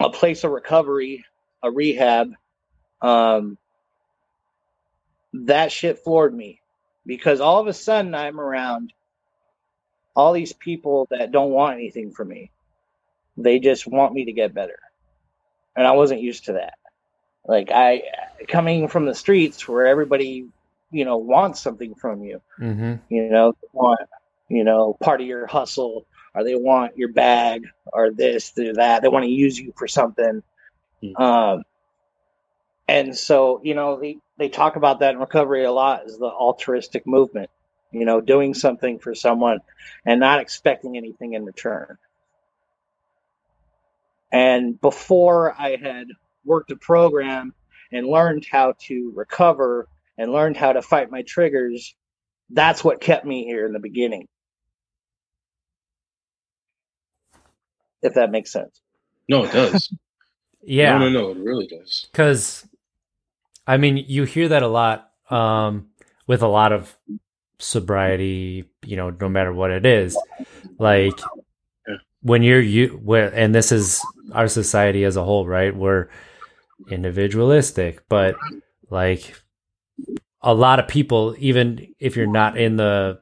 [0.00, 1.24] a place of recovery,
[1.62, 2.32] a rehab,
[3.00, 3.58] um,
[5.32, 6.60] that shit floored me
[7.06, 8.92] because all of a sudden I'm around
[10.14, 12.50] all these people that don't want anything from me.
[13.36, 14.78] They just want me to get better.
[15.74, 16.74] And I wasn't used to that.
[17.46, 18.02] Like I
[18.48, 20.46] coming from the streets where everybody,
[20.90, 22.40] you know, wants something from you.
[22.56, 24.00] hmm You know, want,
[24.48, 29.02] you know, part of your hustle or they want your bag or this, or that.
[29.02, 30.42] They want to use you for something.
[31.02, 31.20] Mm.
[31.20, 31.62] Um
[32.88, 36.26] and so, you know, they, they talk about that in recovery a lot is the
[36.26, 37.48] altruistic movement
[37.92, 39.58] you know, doing something for someone
[40.06, 41.98] and not expecting anything in return.
[44.32, 46.08] And before I had
[46.44, 47.54] worked a program
[47.92, 51.94] and learned how to recover and learned how to fight my triggers,
[52.50, 54.28] that's what kept me here in the beginning.
[58.02, 58.80] If that makes sense.
[59.28, 59.92] No, it does.
[60.62, 60.98] Yeah.
[60.98, 61.30] No, no, no.
[61.30, 62.06] It really does.
[62.12, 62.66] because
[63.66, 65.88] i mean you hear that a lot um
[66.26, 66.96] with a lot of
[67.62, 70.18] sobriety you know no matter what it is.
[70.78, 71.18] Like
[71.86, 71.96] Yeah.
[72.22, 75.74] when you're you where and this is our society as a whole right?
[75.74, 76.08] We're
[76.90, 78.34] individualistic but
[78.90, 79.34] like
[80.42, 83.20] a lot of people even if you're not in the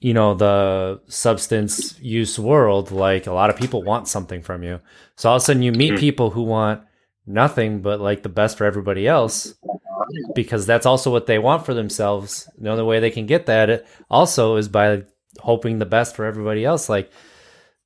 [0.00, 4.80] you know the substance use world like a lot of people want something from you.
[5.16, 5.98] So all of a sudden you meet Mm.
[5.98, 6.82] people who want
[7.26, 9.54] nothing but like the best for everybody else
[10.34, 12.48] because that's also what they want for themselves.
[12.58, 15.04] The only way they can get that also is by
[15.40, 16.88] hoping the best for everybody else.
[16.88, 17.10] Like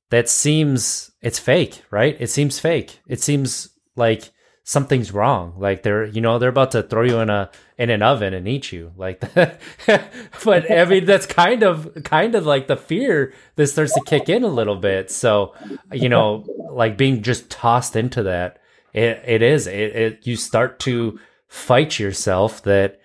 [0.09, 2.15] that seems it's fake right?
[2.19, 2.99] It seems fake.
[3.07, 4.31] It seems like
[4.63, 5.55] something's wrong.
[5.57, 8.47] Like they're you know they're about to throw you in a in an oven and
[8.47, 8.91] eat you.
[8.95, 14.01] Like but i mean that's kind of kind of like the fear that starts to
[14.05, 15.11] kick in a little bit.
[15.11, 15.53] So
[15.91, 18.59] you know like being just tossed into that
[18.93, 19.67] it, it is.
[19.67, 21.19] It, it you start to
[21.53, 22.99] fight yourself that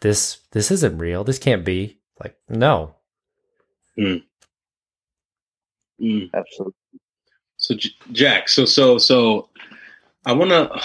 [0.00, 2.94] this this isn't real this can't be like no
[6.02, 6.28] Mm.
[6.34, 6.74] Absolutely.
[7.56, 8.48] So, J- Jack.
[8.48, 9.48] So, so, so,
[10.26, 10.80] I want to.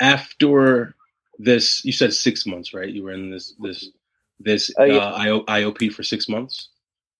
[0.00, 0.94] After
[1.38, 2.88] this, you said six months, right?
[2.88, 3.90] You were in this this
[4.38, 5.10] this Uh, uh, yeah.
[5.10, 6.70] IO, IOP for six months.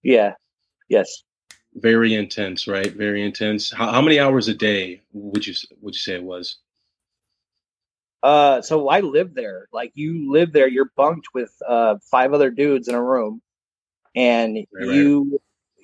[0.03, 0.33] Yeah.
[0.89, 1.25] Yes.
[1.75, 2.93] Very intense, right?
[2.93, 3.71] Very intense.
[3.71, 6.57] How, how many hours a day would you would you say it was?
[8.23, 9.69] Uh, so I lived there.
[9.73, 13.43] Like you live there, you're bunked with uh five other dudes in a room,
[14.17, 15.09] and Right, right.
[15.09, 15.41] you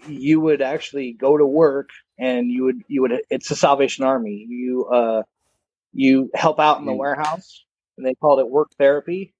[0.08, 4.46] you would actually go to work, and you would you would it's the Salvation Army.
[4.48, 5.22] You uh
[5.94, 7.00] you help out in the Mm.
[7.00, 7.64] warehouse,
[7.98, 9.34] and they called it work therapy.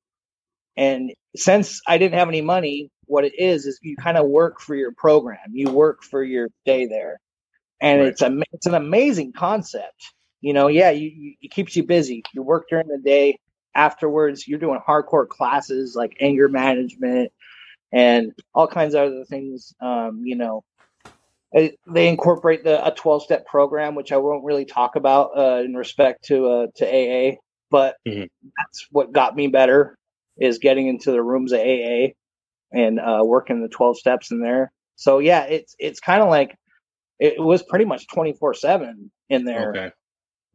[0.77, 4.61] And since I didn't have any money, what it is is you kind of work
[4.61, 5.39] for your program.
[5.53, 7.21] You work for your day there,
[7.81, 8.03] and Right.
[8.03, 10.15] it's a it's an amazing concept.
[10.47, 12.23] You know, yeah, you, you it keeps you busy.
[12.33, 13.41] You work during the day.
[13.75, 17.33] Afterwards, you're doing hardcore classes like anger management
[17.93, 19.75] and all kinds of other things.
[19.81, 20.63] Um, you know,
[21.53, 25.63] It- they incorporate the a 12 step program, which I won't really talk about uh,
[25.65, 27.39] in respect to uh, to AA,
[27.71, 28.29] but Mhm.
[28.59, 29.97] that's what got me better
[30.39, 32.15] is getting into the rooms of AA
[32.73, 34.71] and uh, working the 12 steps in there.
[34.97, 36.55] So yeah, it's it's kind of like
[37.21, 39.71] it was pretty much 24 seven in there.
[39.71, 39.93] Okay.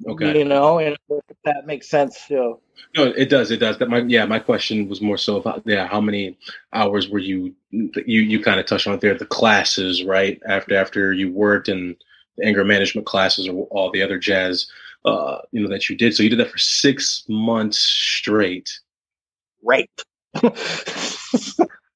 [0.07, 0.37] Okay.
[0.37, 0.97] You know, and
[1.45, 2.59] that makes sense too.
[2.95, 3.51] No, it does.
[3.51, 3.77] It does.
[3.77, 4.25] That my yeah.
[4.25, 5.87] My question was more so about yeah.
[5.87, 6.37] How many
[6.73, 9.13] hours were you you you kind of touched on there?
[9.13, 10.41] The classes, right?
[10.47, 11.95] After after you worked and
[12.37, 14.69] the anger management classes or all the other jazz,
[15.05, 16.15] uh, you know that you did.
[16.15, 18.79] So you did that for six months straight.
[19.63, 19.89] Right.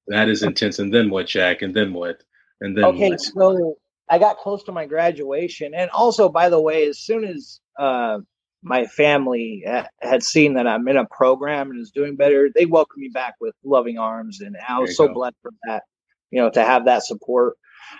[0.07, 0.79] That is intense.
[0.79, 1.61] And then what, Jack?
[1.61, 2.21] And then what?
[2.61, 3.21] And then okay, what?
[3.21, 3.77] so
[4.09, 8.19] I got close to my graduation, and also, by the way, as soon as uh,
[8.61, 12.65] my family ha- had seen that I'm in a program and is doing better, they
[12.65, 15.13] welcomed me back with loving arms, and I was so go.
[15.13, 15.83] blessed for that,
[16.31, 17.55] you know, to have that support.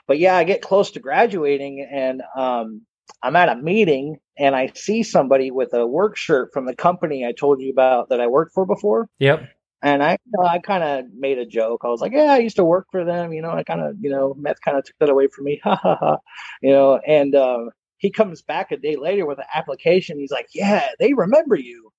[0.08, 2.82] But yeah, I get close to graduating, and um,
[3.22, 7.26] I'm at a meeting, and I see somebody with a work shirt from the company
[7.26, 9.08] I told you about that I worked for before.
[9.20, 9.48] Yep.
[9.86, 11.82] And I, you know, I kind of made a joke.
[11.84, 13.96] I was like, "Yeah, I used to work for them." You know, I kind of,
[14.02, 15.62] you know, meth kind of took that away from me.
[15.64, 16.18] Ha ha ha.
[16.64, 20.18] You know, and um, he comes back a day later with an application.
[20.18, 21.92] He's like, "Yeah, they remember you."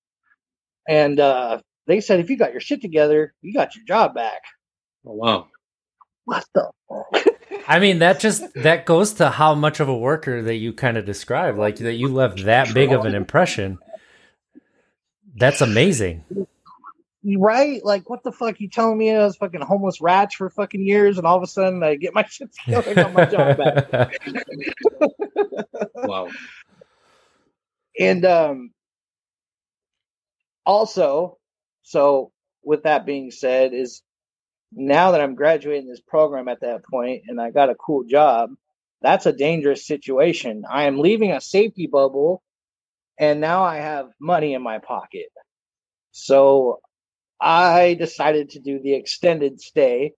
[0.88, 4.42] And uh, they said, "If you got your shit together, you got your job back."
[5.06, 5.46] Oh, wow.
[6.24, 6.72] What the?
[7.68, 10.96] I mean, that just that goes to how much of a worker that you kind
[10.98, 13.78] of describe, like that you left that big of an impression.
[15.36, 16.24] That's amazing.
[17.34, 17.84] Right?
[17.84, 18.60] Like, what the fuck?
[18.60, 21.46] You telling me I was fucking homeless rats for fucking years, and all of a
[21.48, 24.20] sudden I get my shit together, I got my job back.
[26.04, 26.28] Wow.
[27.98, 28.70] and um
[30.64, 31.38] also
[31.82, 34.02] so with that being said is
[34.72, 38.50] now that i'm graduating this program at that point and i got a cool job
[39.02, 42.42] that's a dangerous situation i am leaving a safety bubble
[43.18, 45.28] and now i have money in my pocket
[46.12, 46.80] so
[47.40, 50.12] i decided to do the extended stay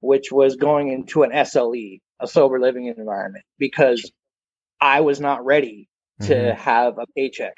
[0.00, 4.10] which was going into an SLE, a sober living environment, because
[4.80, 5.88] I was not ready
[6.22, 6.56] to Mhm.
[6.56, 7.54] have a paycheck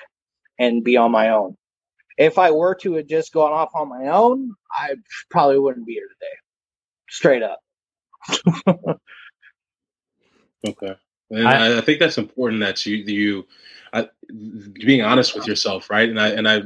[0.59, 1.57] and be on my own.
[2.19, 4.97] If I were to have just gone off on my own, I
[5.31, 6.37] probably wouldn't be here today.
[7.11, 7.61] Straight up.
[10.67, 10.97] Okay.
[11.31, 13.49] And I- I, I think that's important that you you
[13.93, 14.09] I,
[14.75, 16.09] being honest with yourself, right?
[16.09, 16.63] And I and I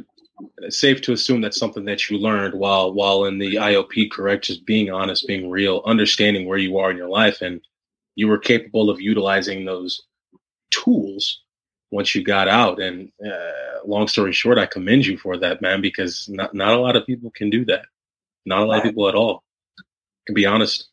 [0.58, 4.44] it's safe to assume that's something that you learned while while in the IOP, correct?
[4.44, 7.60] Just being honest, being real, understanding where you are in your life, and
[8.16, 10.02] you were capable of utilizing those
[10.70, 11.42] tools
[11.90, 12.80] once you got out.
[12.80, 16.80] And uh, long story short, I commend you for that, man, because not not a
[16.80, 17.84] lot of people can do that.
[18.46, 19.44] Not a lot of people at all
[20.26, 20.88] can be honest.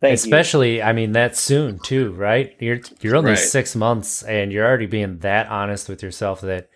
[0.00, 2.56] Thank Especially, I mean, that soon too, right?
[2.58, 3.38] You're you're only Right.
[3.38, 6.70] six months, and you're already being that honest with yourself that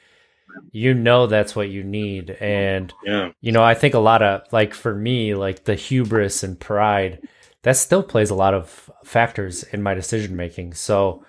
[0.72, 2.30] you know that's what you need.
[2.40, 3.30] And Yeah.
[3.40, 7.26] you know, I think a lot of like for me, like the hubris and pride,
[7.62, 10.74] that still plays a lot of factors in my decision making.
[10.74, 11.24] So,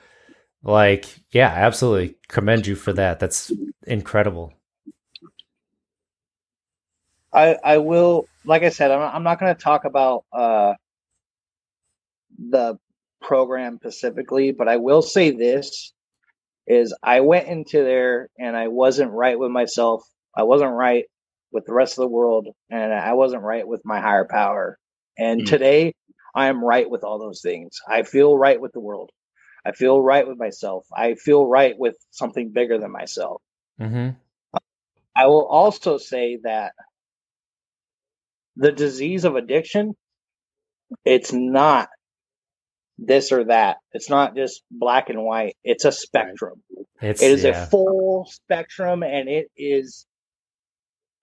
[0.63, 3.19] like, yeah, absolutely commend you for that.
[3.19, 3.51] That's
[3.85, 4.53] incredible.
[7.33, 10.73] I, I will, like I said, I'm, I'm not going to talk about uh,
[12.37, 12.77] the
[13.21, 15.93] program specifically, but I will say this
[16.67, 20.03] is I went into there and I wasn't right with myself.
[20.37, 21.05] I wasn't right
[21.51, 24.77] with the rest of the world and I wasn't right with my higher power.
[25.17, 25.47] And Mm.
[25.47, 25.93] today
[26.35, 27.79] I am right with all those things.
[27.89, 29.11] I feel right with the world.
[29.65, 30.85] I feel right with myself.
[30.95, 33.41] I feel right with something bigger than myself.
[33.79, 34.09] hmm
[35.15, 36.73] I will also say that
[38.57, 39.95] the disease of addiction,
[41.05, 41.89] it's not
[42.97, 43.77] this or that.
[43.93, 45.55] It's not just black and white.
[45.63, 46.61] It's a spectrum.
[47.01, 47.63] It's It is yeah.
[47.63, 50.05] a full spectrum and it is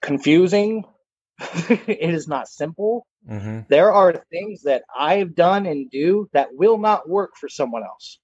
[0.03, 0.85] confusing.
[1.39, 3.07] it is not simple.
[3.29, 7.83] hmm There are things that I've done and do that will not work for someone
[7.83, 8.18] else.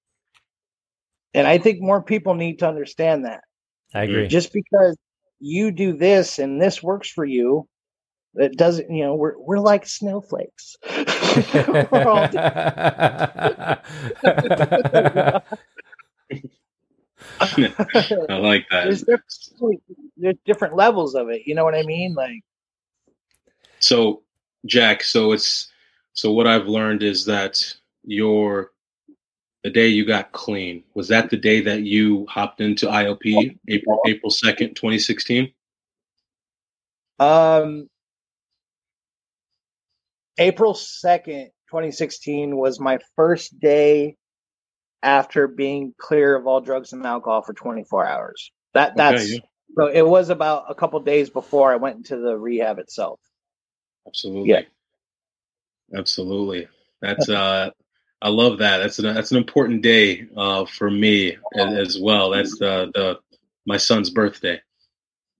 [1.34, 3.42] And I think more people need to understand that.
[3.94, 4.28] I agree.
[4.28, 4.96] Just because
[5.40, 7.66] you do this and this works for you,
[8.34, 10.76] it doesn't, you know, we're we're like snowflakes.
[11.92, 12.28] We're all
[18.28, 19.06] I like there's that.
[19.06, 19.82] different,
[20.16, 21.42] there's different levels of it.
[21.46, 22.14] You know what I mean?
[22.14, 22.40] Like,
[23.80, 24.22] So,
[24.66, 25.68] Jack, so it's
[26.12, 27.74] so what I've learned is that
[28.04, 28.72] your
[29.64, 34.00] the day you got clean was that the day that you hopped into IOP, April
[34.06, 35.52] April second, twenty sixteen.
[37.18, 37.88] um,
[40.40, 44.16] April second, twenty sixteen, was my first day
[45.02, 48.50] after being clear of all drugs and alcohol for twenty four hours.
[48.74, 49.38] That that's yeah.
[49.76, 49.86] so.
[49.86, 53.20] It was about a couple days before I went into the rehab itself.
[54.06, 54.50] Absolutely.
[54.50, 54.62] Yeah.
[55.94, 56.68] Absolutely.
[57.02, 57.70] That's uh
[58.22, 58.78] I love that.
[58.78, 62.30] That's an that's an important day uh for me as, as well.
[62.30, 63.18] That's the the
[63.66, 64.60] my son's birthday.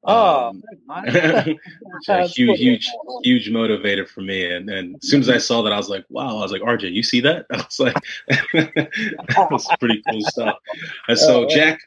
[0.04, 2.88] Oh, Um, a huge, huge,
[3.22, 4.50] huge motivator for me.
[4.50, 6.38] And and as soon as I saw that, I was like, wow.
[6.38, 7.46] I was like, RJ, you see that?
[7.52, 7.96] I was like,
[9.50, 10.56] that's pretty cool stuff.
[11.08, 11.48] And so Oh.
[11.48, 11.80] Jack,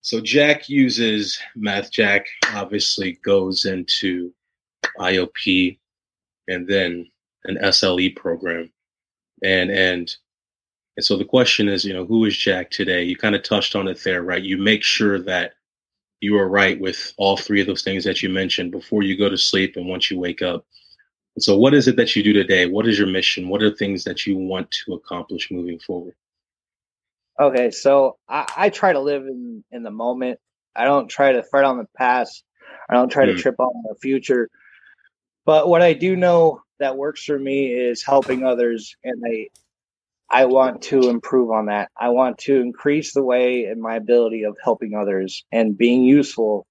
[0.00, 1.90] so Jack uses meth.
[1.92, 4.32] Jack obviously goes into
[4.98, 5.78] IOP
[6.48, 7.06] and then
[7.44, 8.70] an SLE program.
[9.44, 10.14] And and
[10.96, 13.04] and so the question is, you know, who is Jack today?
[13.04, 14.42] You kind of touched on it there, right?
[14.42, 15.52] You make sure that
[16.20, 19.28] you are right with all three of those things that you mentioned before you go
[19.28, 20.64] to sleep and once you wake up.
[21.36, 22.66] And so what is it that you do today?
[22.66, 23.48] What is your mission?
[23.48, 26.14] What are the things that you want to accomplish moving forward?
[27.40, 30.40] Okay, so I, I try to live in in the moment.
[30.74, 32.42] I don't try to fret on the past.
[32.90, 33.38] I don't try to Mm.
[33.38, 34.48] trip on the future.
[35.44, 39.48] But what I do know that works for me is helping others, and I
[40.30, 41.90] I want to improve on that.
[41.96, 46.66] I want to increase the way and my ability of helping others and being useful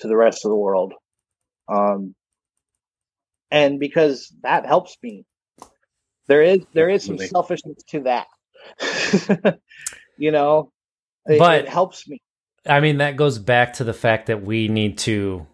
[0.00, 0.92] to the rest of the world.
[1.68, 2.14] Um,
[3.50, 5.24] and because that helps me,
[6.26, 8.26] there is there is some selfishness to that.
[10.18, 10.70] you know,
[11.26, 12.20] it, But- it helps me.
[12.66, 15.46] I mean, that goes back to the fact that we need to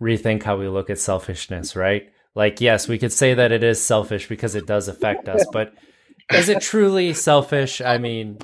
[0.00, 2.10] rethink how we look at selfishness, right?
[2.34, 5.74] Like, yes, we could say that it is selfish because it does affect us, but
[6.32, 7.80] is it truly selfish?
[7.80, 8.38] I mean,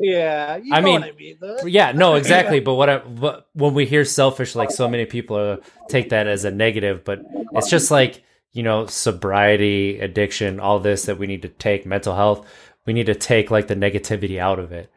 [0.00, 1.38] Yeah, you I mean, I mean.
[1.64, 2.60] yeah, no, exactly.
[2.60, 5.56] But what, I, what when we hear selfish, like so many people uh,
[5.88, 7.22] take that as a negative, but
[7.52, 8.22] it's just like
[8.52, 12.46] you know, sobriety, addiction, all this that we need to take, mental health.
[12.84, 14.90] We need to take like the negativity out of it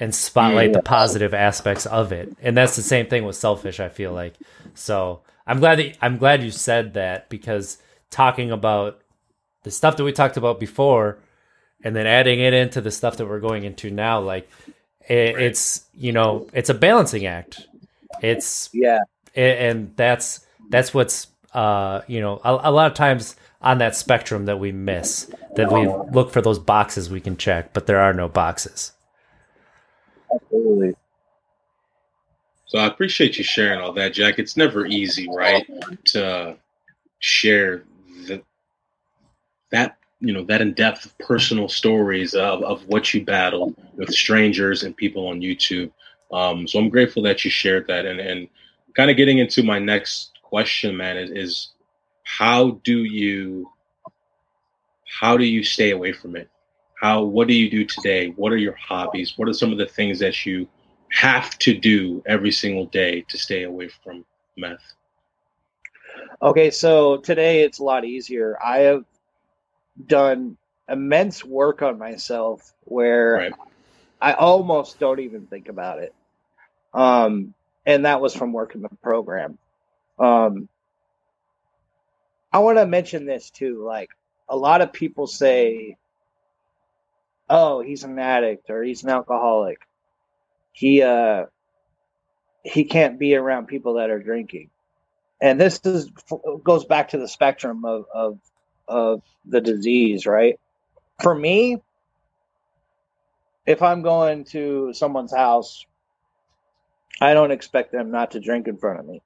[0.00, 2.34] and spotlight the positive aspects of it.
[2.40, 3.78] And that's the same thing with selfish.
[3.80, 4.34] I feel like
[4.74, 5.20] so.
[5.46, 7.78] I'm glad that I'm glad you said that because
[8.10, 9.00] talking about
[9.64, 11.18] the stuff that we talked about before
[11.84, 14.50] and then adding it into the stuff that we're going into now like
[15.08, 17.68] it, it's you know it's a balancing act
[18.22, 19.00] it's Yeah,
[19.36, 23.96] a- and that's that's what's uh you know a, a lot of times on that
[23.96, 28.00] spectrum that we miss that we look for those boxes we can check but there
[28.00, 28.92] are no boxes
[30.34, 30.94] absolutely.
[32.66, 34.38] So I appreciate you sharing all that, Jack.
[34.38, 35.66] It's never easy, right,
[36.06, 36.56] to
[37.20, 37.84] share
[38.26, 38.42] the,
[39.70, 44.82] that you know that in depth personal stories of, of what you battled with strangers
[44.82, 45.90] and people on YouTube.
[46.32, 48.48] Um, so I'm grateful that you shared that, and and
[48.96, 51.68] kind of getting into my next question, man, is, is
[52.22, 53.70] how do you
[55.20, 56.48] how do you stay away from it?
[57.00, 58.30] How what do you do today?
[58.30, 59.34] What are your hobbies?
[59.36, 60.68] What are some of the things that you
[61.10, 64.24] have to do every single day to stay away from
[64.56, 64.80] meth?
[66.42, 68.58] Okay, so today it's a lot easier.
[68.64, 69.04] I have
[70.06, 70.56] done
[70.88, 73.52] immense work on myself where Right.
[74.20, 76.14] I almost don't even think about it.
[76.92, 77.54] Um,
[77.86, 79.58] and that was from working the program.
[80.18, 80.68] Um,
[82.52, 83.84] I want to mention this too.
[83.84, 84.10] Like
[84.48, 85.96] a lot of people say,
[87.50, 89.78] "Oh, he's an addict or he's an alcoholic.
[90.72, 91.46] He uh,
[92.62, 94.70] he can't be around people that are drinking."
[95.40, 96.10] And this is
[96.62, 98.38] goes back to the spectrum of of
[98.88, 100.58] of the disease, right?
[101.22, 101.80] For me,
[103.66, 105.86] if I'm going to someone's house,
[107.20, 109.22] I don't expect them not to drink in front of me.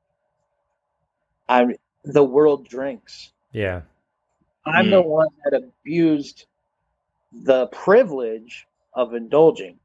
[1.48, 3.32] I'm the world drinks.
[3.52, 3.82] yeah
[4.66, 4.90] I'm mm.
[4.90, 6.46] the one that abused
[7.32, 9.78] the privilege of indulging.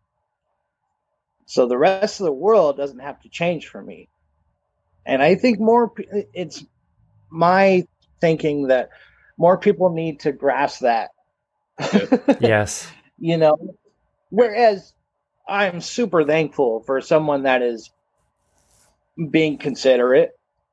[1.45, 4.07] So the rest of the world doesn't have to change for me.
[5.05, 5.91] And I think more,
[6.33, 6.63] it's
[7.29, 7.87] my
[8.21, 8.89] thinking that
[9.43, 11.09] more people need to grasp that.
[12.39, 12.89] yes.
[13.19, 13.75] you know,
[14.29, 14.93] whereas
[15.45, 17.91] I'm super thankful for someone that is
[19.31, 20.31] being considerate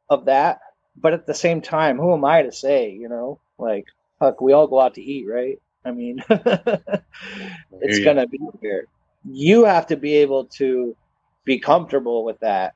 [0.09, 0.61] of that.
[0.95, 3.87] But at the same time, who am I to say, you know, like,
[4.21, 5.61] fuck, we all go out to eat, right?
[5.85, 8.87] I mean, it's going to be here.
[9.29, 10.95] You have to be able to
[11.45, 12.75] be comfortable with that.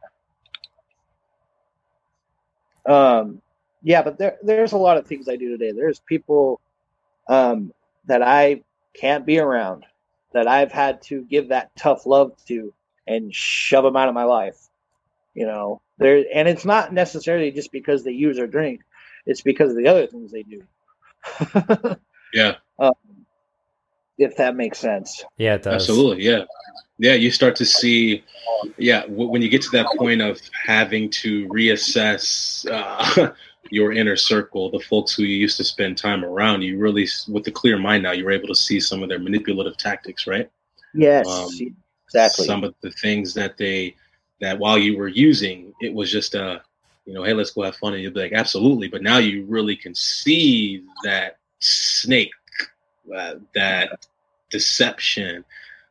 [2.84, 3.42] Um,
[3.84, 5.72] yeah, but there, there's a lot of things I do today.
[5.72, 6.60] There's people
[7.28, 7.72] um,
[8.06, 8.62] that I
[8.94, 9.84] can't be around,
[10.32, 12.72] that I've had to give that tough love to
[13.06, 14.56] and shove them out of my life.
[15.34, 18.80] You know, there, and it's not necessarily just because they use or drink;
[19.26, 20.62] it's because of the other things they do.
[22.32, 22.56] Yeah,
[24.18, 25.24] if that makes sense.
[25.36, 25.74] Yeah, it does.
[25.74, 26.24] absolutely.
[26.24, 26.44] Yeah,
[26.98, 27.14] yeah.
[27.14, 28.24] You start to see,
[28.76, 33.32] yeah, w- when you get to that point of having to reassess uh,
[33.70, 37.46] your inner circle, the folks who you used to spend time around, you really, with
[37.46, 40.50] a clear mind now, you're able to see some of their manipulative tactics, right?
[40.92, 41.50] Yes, Um,
[42.06, 42.46] exactly.
[42.46, 43.96] Some of the things that they
[44.40, 46.62] that while you were using, it was just a,
[47.06, 48.88] you know, hey, let's go have fun, and you'll be like, absolutely.
[48.88, 52.32] But now you really can see that snake,
[53.14, 54.06] uh, that
[54.50, 55.44] deception.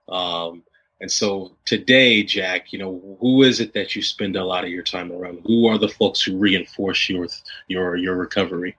[0.07, 0.63] Um,
[1.03, 4.69] and so today, Jack, you know, who is it that you spend a lot of
[4.69, 5.41] your time around?
[5.45, 7.27] Who are the folks who reinforce your
[7.67, 8.77] your your recovery?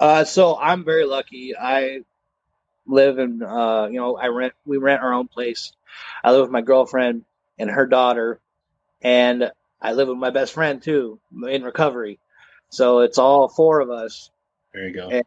[0.00, 1.54] Uh, so I'm very lucky.
[1.56, 2.00] I
[2.84, 5.72] live in, uh, you know, I rent, we rent our own place.
[6.24, 7.24] I live with my girlfriend
[7.60, 8.40] and her daughter,
[9.00, 12.18] and I live with my best friend too in recovery.
[12.70, 14.32] So it's all four of us.
[14.72, 15.10] There you go.
[15.10, 15.24] And-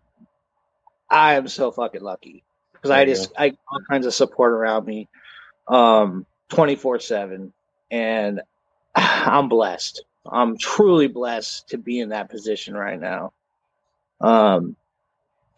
[1.10, 4.86] I am so fucking lucky because I just, I got all kinds of support around
[4.86, 5.08] me,
[5.68, 7.54] um, 24 seven.
[7.92, 8.42] And
[8.96, 10.04] I'm blessed.
[10.30, 13.34] I'm truly blessed to be in that position right now.
[14.22, 14.76] Um,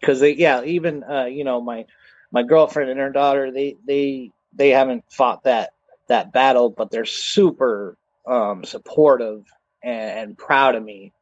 [0.00, 1.86] because they yeah even uh you know my
[2.32, 5.72] my girlfriend and her daughter they they they haven't fought that
[6.08, 7.96] that battle but they're super
[8.26, 9.44] um supportive
[9.82, 11.12] and, and proud of me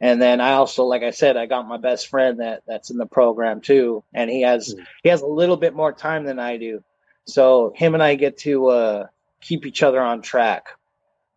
[0.00, 2.98] and then i also like i said i got my best friend that that's in
[2.98, 4.86] the program too and he has Mm.
[5.02, 6.82] he has a little bit more time than i do
[7.26, 9.06] so him and i get to uh
[9.40, 10.68] keep each other on track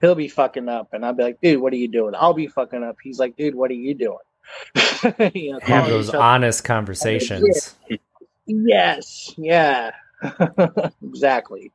[0.01, 2.47] he'll be fucking up and i'll be like dude what are you doing i'll be
[2.47, 4.17] fucking up he's like dude what are you doing
[5.33, 7.75] you know, Have those honest conversations.
[8.45, 9.91] Yes, yeah,
[11.03, 11.71] exactly.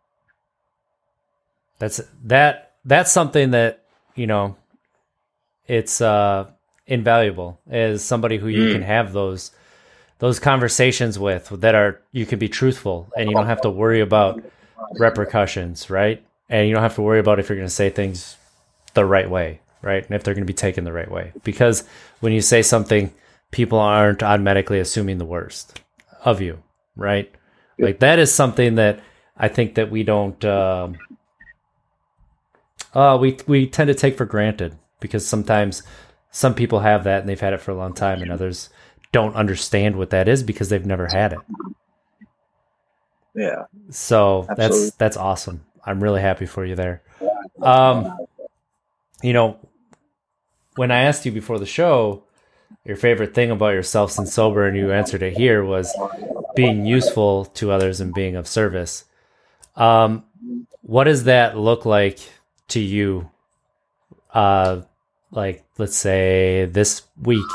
[1.78, 3.84] That's that that's something that,
[4.14, 4.56] you know,
[5.66, 6.46] it's uh
[6.86, 8.72] invaluable as somebody who you Mm.
[8.72, 9.52] can have those
[10.22, 14.00] those conversations with that are you can be truthful and you don't have to worry
[14.00, 14.40] about
[15.00, 16.24] repercussions, right?
[16.48, 18.36] And you don't have to worry about if you're going to say things
[18.94, 20.06] the right way, right?
[20.06, 21.32] And if they're going to be taken the right way.
[21.42, 21.82] Because
[22.20, 23.12] when you say something,
[23.50, 25.80] people aren't automatically assuming the worst
[26.24, 26.62] of you,
[26.94, 27.28] right?
[27.76, 29.00] Like that is something that
[29.36, 30.98] I think that we don't um
[32.94, 35.82] uh we we tend to take for granted because sometimes
[36.30, 38.70] some people have that and they've had it for a long time and others
[39.12, 41.38] don't understand what that is because they've never had it.
[43.34, 44.56] Yeah, So Absolutely.
[44.56, 45.64] that's that's awesome.
[45.86, 47.02] I'm really happy for you there.
[47.62, 48.18] Um,
[49.22, 49.58] you know,
[50.76, 52.24] when I asked you before the show,
[52.84, 55.94] your favorite thing about yourself since sober, and you answered it here was
[56.54, 59.04] being useful to others and being of service.
[59.76, 60.24] Um,
[60.82, 62.18] what does that look like
[62.68, 63.30] to you?
[64.34, 64.82] Uh,
[65.30, 67.46] like let's say this week,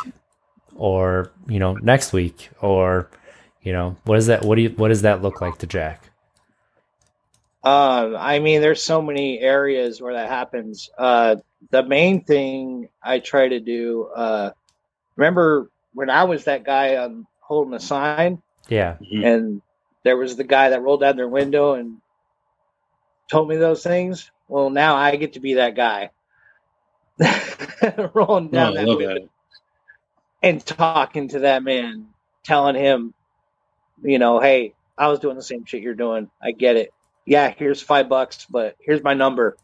[0.78, 3.10] or you know next week, or
[3.62, 4.44] you know what is that?
[4.46, 4.70] What do you?
[4.72, 6.12] What does that look like to Jack?
[7.64, 10.90] um, I mean, there's so many areas where that happens.
[10.98, 11.38] Uh,
[11.72, 14.06] the main thing I try to do.
[14.16, 14.52] Uh,
[15.16, 19.24] remember when I was that guy um, holding a sign, Yeah, Mhm.
[19.24, 19.62] and
[20.04, 22.02] there was the guy that rolled down their window and
[23.30, 24.32] told me those things.
[24.48, 26.12] Well, now I get to be that guy.
[28.14, 29.16] rolling down I that window.
[29.16, 29.30] that.
[30.42, 32.08] And talking to that man,
[32.44, 33.14] telling him,
[34.04, 36.30] you know, hey, I was doing the same shit you're doing.
[36.42, 36.94] I get it.
[37.26, 39.58] Yeah, here's five bucks, but here's my number.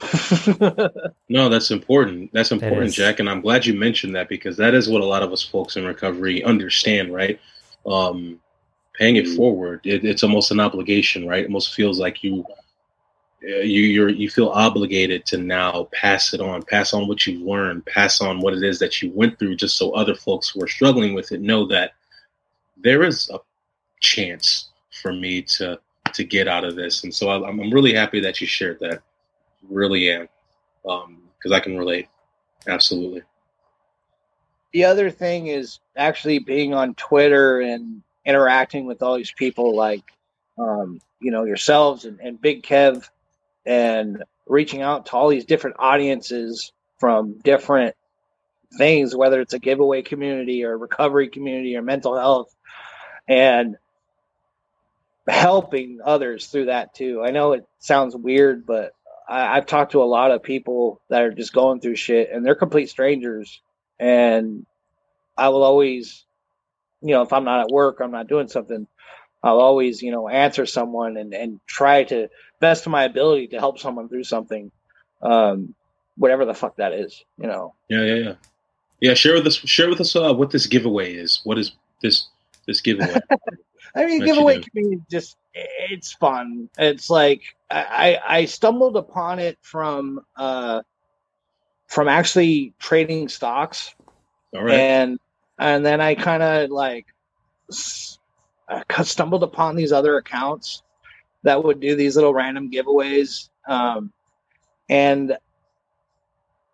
[1.28, 2.30] No, that's important.
[2.32, 2.92] That's important.
[2.92, 5.42] Jack, and I'm glad you mentioned that because that is what a lot of us
[5.42, 7.40] folks in recovery understand, right?
[7.86, 8.38] Um,
[8.92, 11.42] paying it forward, it, it's almost an obligation, right?
[11.42, 12.44] It almost feels like you,
[13.46, 17.84] you, you're, you feel obligated to now pass it on, pass on what you've learned,
[17.84, 20.68] pass on what it is that you went through, just so other folks who are
[20.68, 21.92] struggling with it know that
[22.76, 23.38] there is a
[24.00, 24.70] chance
[25.02, 25.78] for me to
[26.12, 27.02] to get out of this.
[27.02, 29.02] And so I'm, I'm really happy that you shared that.
[29.68, 30.28] Really am
[30.84, 32.08] because I can relate.
[32.66, 33.22] Absolutely.
[34.72, 40.02] the other thing is actually being on Twitter and interacting with all these people like
[40.58, 43.08] um, you know yourselves and, and Big Kev
[43.66, 47.94] and reaching out to all these different audiences from different
[48.76, 52.54] things, whether it's a giveaway community or recovery community or mental health,
[53.28, 53.76] and
[55.26, 57.22] helping others through that too.
[57.24, 58.92] I know it sounds weird, but
[59.28, 62.44] I, I've talked to a lot of people that are just going through shit and
[62.44, 63.60] they're complete strangers.
[63.98, 64.66] And
[65.36, 66.24] I will always,
[67.00, 68.86] you know, if I'm not at work, I'm not doing something,
[69.42, 72.28] I'll always, you know, answer someone and, and try to
[72.64, 74.70] best of my ability to help someone through something.
[75.20, 75.74] Um,
[76.16, 77.74] whatever the fuck that is, you know.
[77.88, 78.34] Yeah, yeah, yeah.
[79.00, 81.40] Yeah, share with us share with us uh, what this giveaway is.
[81.44, 82.28] What is this
[82.66, 83.20] this giveaway?
[83.96, 86.70] I mean, giveaway community just it's fun.
[86.78, 90.80] It's like I I stumbled upon it from uh
[91.88, 93.94] from actually trading stocks
[94.56, 94.74] All right.
[94.74, 95.18] and
[95.58, 97.06] and then I kind of like
[99.02, 100.82] stumbled upon these other accounts
[101.44, 104.12] that would do these little random giveaways, um,
[104.88, 105.36] and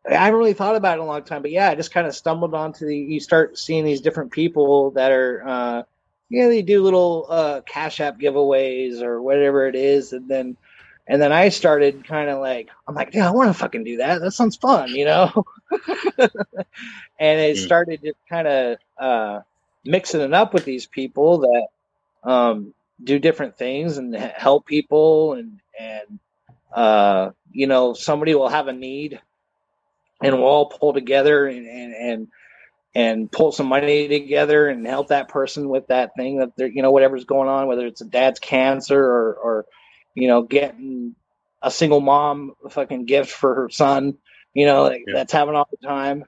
[0.08, 1.42] I haven't really thought about it in a long time.
[1.42, 2.96] But yeah, I just kind of stumbled onto the.
[2.96, 5.82] You start seeing these different people that are, uh,
[6.30, 10.56] yeah, they do little uh, Cash App giveaways or whatever it is, and then.
[11.08, 13.96] And then I started kind of like, I'm like, yeah, I want to fucking do
[13.96, 14.20] that.
[14.20, 15.44] That sounds fun, you know?
[16.18, 17.66] and it Mm.
[17.66, 19.40] started just kind of uh,
[19.84, 21.66] mixing it up with these people that
[22.30, 26.20] um, do different things and help people and and
[26.74, 29.20] uh, you know somebody will have a need
[30.22, 32.28] and we'll all pull together and and and,
[32.94, 36.82] and pull some money together and help that person with that thing that they're you
[36.82, 39.66] know whatever's going on whether it's a dad's cancer or or
[40.14, 41.14] you know getting
[41.62, 44.18] a single mom a fucking gift for her son
[44.54, 45.14] you know like, Yeah.
[45.16, 46.24] that's happening all the time.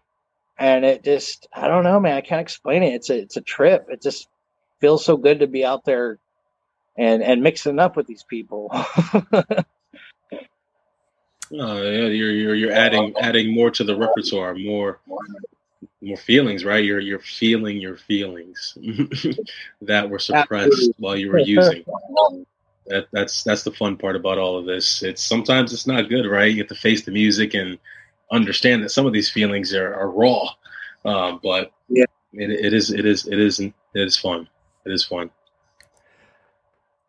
[0.58, 2.94] And it just i don't know man i can't explain it.
[2.94, 3.86] It's a it's a trip.
[3.90, 4.28] It just
[4.80, 6.18] feels so good to be out there
[6.97, 8.70] and and mixing up with these people
[11.55, 15.01] Oh, yeah, you're you're you're adding adding more to the repertoire, more
[16.01, 16.82] more feelings, right?
[16.84, 18.76] You're you're feeling your feelings
[19.82, 20.95] that were suppressed Absolutely.
[20.99, 21.84] while you were using.
[22.86, 25.03] That that's that's the fun part about all of this.
[25.03, 26.51] It's sometimes it's not good, right?
[26.51, 27.78] You have to face the music and
[28.30, 30.49] understand that some of these feelings are, are raw,
[31.05, 32.07] um, but Yeah.
[32.32, 34.49] it, it is it is it is it is fun.
[34.86, 35.30] It is fun.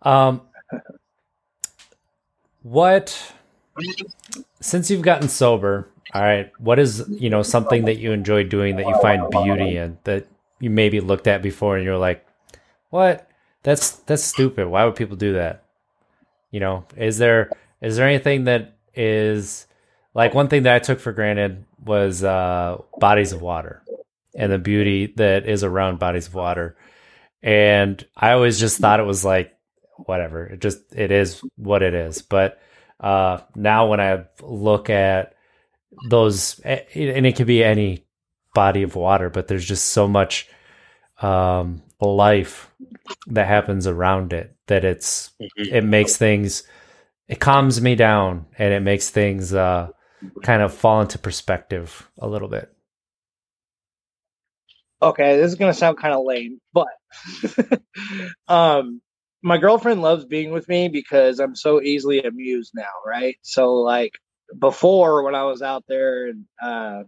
[0.04, 0.42] Um,
[2.62, 3.34] what
[4.62, 8.76] since you've gotten sober, all right, what is you know something that you enjoy doing
[8.78, 10.28] that you find beauty in that
[10.60, 12.26] you maybe looked at before and you're like,
[12.90, 13.28] what?
[13.64, 14.68] That's that's stupid.
[14.68, 15.64] Why would people do that?
[16.52, 17.52] You know, is there
[17.82, 19.68] is there anything that is
[20.14, 23.82] like one thing that I took for granted was uh bodies of water
[24.36, 26.76] and the beauty that is around bodies of water.
[27.42, 29.54] And I always just thought it was like
[30.08, 30.46] whatever.
[30.48, 32.22] It just it is what it is.
[32.22, 32.60] But
[33.00, 35.36] uh now when I look at
[36.10, 36.86] those and
[37.26, 38.06] it could be any
[38.54, 40.48] body of water, but there's just so much
[41.22, 42.70] um life
[43.28, 45.72] that happens around it that it's Mhm.
[45.72, 46.64] it makes things
[47.28, 49.90] it calms me down and it makes things uh
[50.44, 52.70] kind of fall into perspective a little bit.
[55.02, 56.88] okay, this is gonna sound kind of lame, but
[58.48, 59.02] um,
[59.44, 63.36] my girlfriend loves being with me because I'm so easily amused now, right?
[63.42, 64.14] So like
[64.58, 67.04] before when I was out there and uh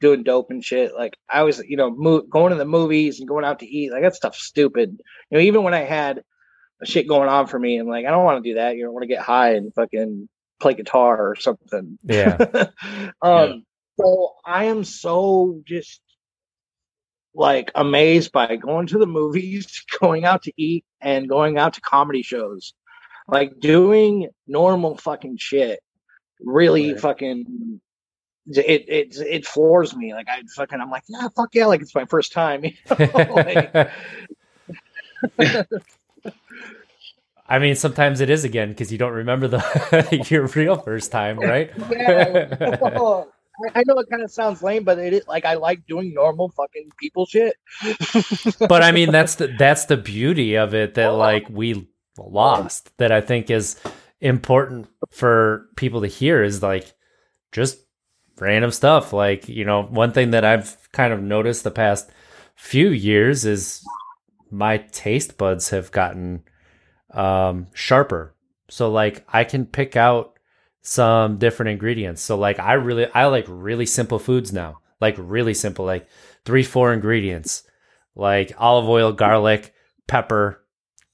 [0.00, 3.28] doing dope and shit, like I was, you know, mo- going to the movies and
[3.28, 5.00] going out to eat, like that stuff's stupid.
[5.30, 6.22] You know, even when I had
[6.84, 8.76] shit going on for me, I'm like, I don't want to do that.
[8.76, 10.28] You don't want to get high and fucking
[10.60, 11.98] play guitar or something.
[12.04, 12.36] Yeah.
[13.22, 13.64] um,
[13.98, 16.00] so I am so just
[17.38, 21.80] like amazed by going to the movies, going out to eat, and going out to
[21.80, 22.74] comedy shows.
[23.28, 25.80] Like doing normal fucking shit
[26.40, 27.00] really Right.
[27.00, 27.80] fucking
[28.50, 30.14] it it it floors me.
[30.14, 32.64] Like I fucking I'm like, yeah, fuck yeah, like it's my first time.
[32.64, 33.34] you know?
[33.34, 33.90] Like,
[37.46, 41.38] I mean, sometimes it is again because you don't remember the your real first time,
[41.38, 41.70] right?
[41.90, 43.24] yeah.
[43.74, 46.50] I- know it kind of sounds lame, but it is like I like doing normal
[46.50, 47.54] fucking people shit.
[48.68, 51.88] but I mean, that's the that's the beauty of it that like we
[52.18, 52.96] lost.
[52.98, 53.80] That I think is
[54.20, 56.92] important for people to hear is like
[57.52, 57.78] just
[58.38, 59.12] random stuff.
[59.12, 62.10] Like you know, one thing that I've kind of noticed the past
[62.54, 63.84] few years is
[64.50, 66.42] my taste buds have gotten
[67.12, 68.34] um sharper.
[68.68, 70.37] So like I can pick out
[70.82, 72.22] some different ingredients.
[72.22, 74.80] So like I really I like really simple foods now.
[75.00, 76.08] like really simple, like
[76.44, 77.62] three, four ingredients,
[78.16, 79.72] like olive oil, garlic,
[80.08, 80.64] pepper,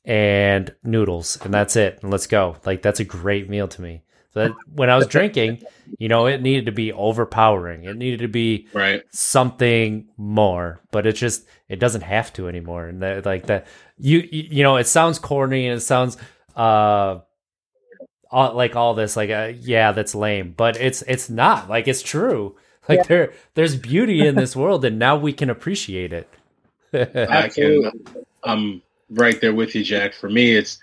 [0.05, 1.99] and noodles, and that's it.
[2.03, 2.57] And let's go.
[2.65, 4.03] Like that's a great meal to me.
[4.33, 5.63] So that, when I was drinking,
[5.99, 7.85] you know, it needed to be overpowering.
[7.85, 9.03] It needed to be Right.
[9.11, 12.87] something more, but it just it doesn't have to anymore.
[12.87, 13.67] And that, like that,
[13.99, 16.17] you you you know, it sounds corny and it sounds
[16.57, 17.21] uh
[18.35, 21.69] all, like all this like uh, yeah, that's lame, but it's it's not.
[21.71, 22.57] Like it's true.
[22.89, 23.05] Like Yeah.
[23.09, 26.29] there there's beauty in this world, and now we can appreciate it.
[26.93, 27.91] I can.
[28.45, 30.15] I'm right there with you, Jack.
[30.15, 30.79] For me, it's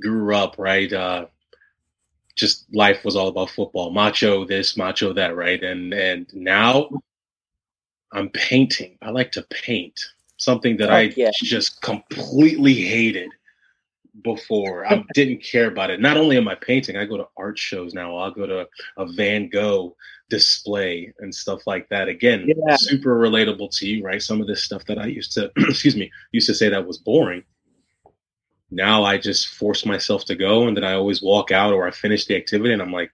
[0.00, 0.92] grew up right.
[0.92, 1.26] Uh,
[2.36, 5.62] just life was all about football, macho this, macho that, right?
[5.62, 6.90] And and now
[8.12, 8.98] I'm painting.
[9.02, 10.00] I like to paint
[10.36, 11.30] something that I yeah.
[11.42, 13.30] just completely hated
[14.22, 14.86] before.
[14.86, 16.00] I didn't care about it.
[16.00, 18.16] Not only am I painting, I go to art shows now.
[18.16, 19.96] I'll go to a Van Gogh
[20.30, 22.08] display and stuff like that.
[22.08, 22.76] Again, Yeah.
[22.76, 24.22] super relatable to you, right?
[24.22, 26.98] Some of this stuff that I used to, excuse me, used to say that was
[26.98, 27.42] boring.
[28.70, 31.90] Now I just force myself to go, and then I always walk out or I
[31.90, 33.12] finish the activity, and I'm like,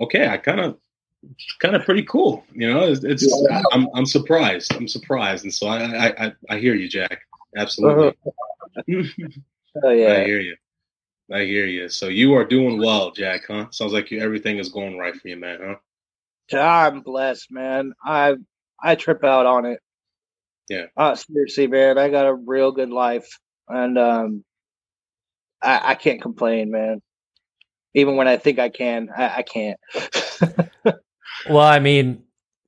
[0.00, 0.78] okay, I kind of,
[1.58, 2.84] kind of pretty cool, you know.
[2.84, 3.62] It's, it's Yeah.
[3.72, 7.20] I'm, I'm surprised, I'm surprised, and so I, I, I, I hear you, Jack.
[7.56, 8.14] Absolutely,
[9.82, 10.56] Oh I hear you.
[11.32, 11.88] I hear you.
[11.88, 13.66] So you are doing well, Jack, huh?
[13.70, 16.58] Sounds like you everything is going right for you, man, huh?
[16.58, 17.92] I'm blessed, man.
[18.04, 18.34] I
[18.82, 19.80] I trip out on it.
[20.68, 20.86] Yeah.
[20.96, 21.98] Uh, seriously, man.
[21.98, 24.44] I got a real good life, and um,
[25.62, 27.00] I I can't complain, man.
[27.94, 29.78] Even when I think I can, I, I can't.
[31.48, 32.22] Well, I mean,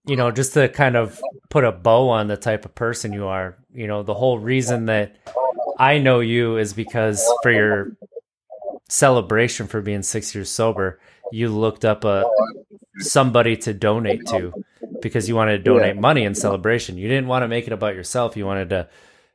[0.06, 3.26] you know, just to kind of put a bow on the type of person you
[3.26, 5.16] are, you know, the whole reason that
[5.82, 7.96] I know you is because for your
[8.88, 11.00] celebration for being six years sober,
[11.32, 12.24] you looked up a
[12.98, 14.52] somebody to donate to
[15.00, 16.98] because you wanted to donate money in celebration.
[16.98, 18.36] You didn't want to make it about yourself.
[18.36, 18.88] You wanted to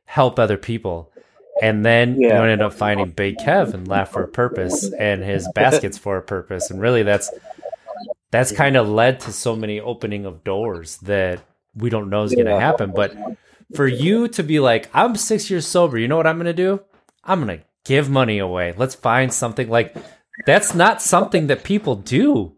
[0.06, 1.12] help other people.
[1.60, 2.42] And then you Yeah.
[2.42, 6.22] ended up finding Big Kev and Laugh for a Purpose and his baskets for a
[6.22, 6.70] purpose.
[6.70, 7.30] And really that's
[8.30, 11.40] that's kind of led to so many opening of doors that
[11.74, 12.92] we don't know is going to happen.
[12.92, 13.14] But
[13.74, 16.52] for you to be like, I'm six years sober, you know what I'm going to
[16.52, 16.80] do?
[17.24, 18.74] I'm going to give money away.
[18.76, 19.96] Let's find something like
[20.46, 22.54] that's not something that people do.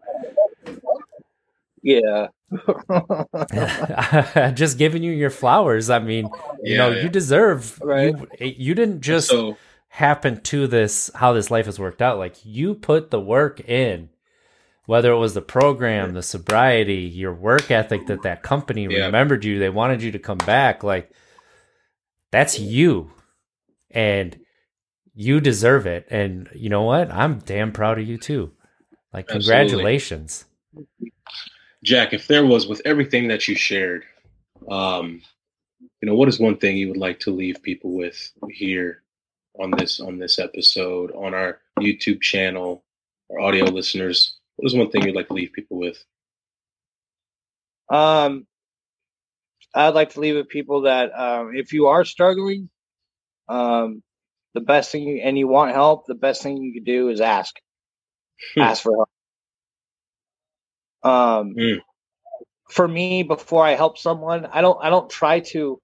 [1.83, 2.29] yeah.
[4.55, 5.91] just giving you your flowers.
[5.91, 6.29] I mean,
[6.63, 7.81] you know, Yeah, you deserve.
[7.81, 8.15] Right.
[8.41, 9.57] You, you didn't just so
[9.89, 12.19] happen to this how this life has worked out.
[12.19, 14.11] Like you put the work in,
[14.91, 19.07] whether it was the program, the sobriety, your work ethic that that company Yeah.
[19.07, 20.83] remembered you, they wanted you to come back.
[20.83, 21.13] Like
[22.33, 23.13] that's you,
[23.93, 24.37] and
[25.15, 26.09] you deserve it.
[26.11, 27.09] And you know what?
[27.09, 28.51] I'm damn proud of you too.
[29.13, 29.45] Like Absolutely.
[29.45, 30.45] congratulations.
[31.85, 34.03] Jack, if there was with everything that you shared,
[34.69, 35.23] um,
[36.03, 39.05] you know, what is one thing you would like to leave people with here
[39.57, 42.83] on this on this episode on our YouTube channel,
[43.31, 44.40] our audio listeners?
[44.61, 45.97] What is one thing you'd like to leave people with?
[47.89, 48.47] Um,
[49.75, 52.69] I'd like to leave with people that um, if you are struggling,
[53.49, 54.03] um,
[54.53, 57.23] the best thing you, and you want help, the best thing you can do is
[57.23, 57.55] ask.
[58.55, 58.61] Hmm.
[58.61, 59.07] ask for
[61.03, 61.13] help.
[61.15, 61.79] Um, Hmm.
[62.69, 65.81] for me, before I help someone, I don't I don't try to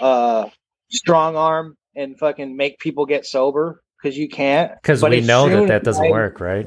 [0.00, 0.50] uh,
[0.90, 4.72] strong arm and fucking make people get sober because you can't.
[4.82, 6.66] Because we know that that doesn't I- work, right?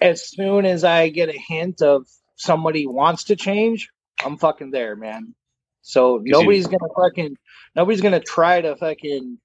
[0.00, 3.88] As soon as I get a hint of somebody wants to change,
[4.24, 5.34] I'm fucking there, man.
[5.82, 7.36] So nobody's gonna fucking
[7.74, 9.38] nobody's gonna try to fucking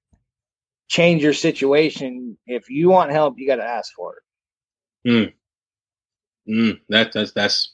[0.88, 2.36] change your situation.
[2.46, 4.22] If you want help, you got to ask for it.
[6.48, 7.72] Mm, that that's that's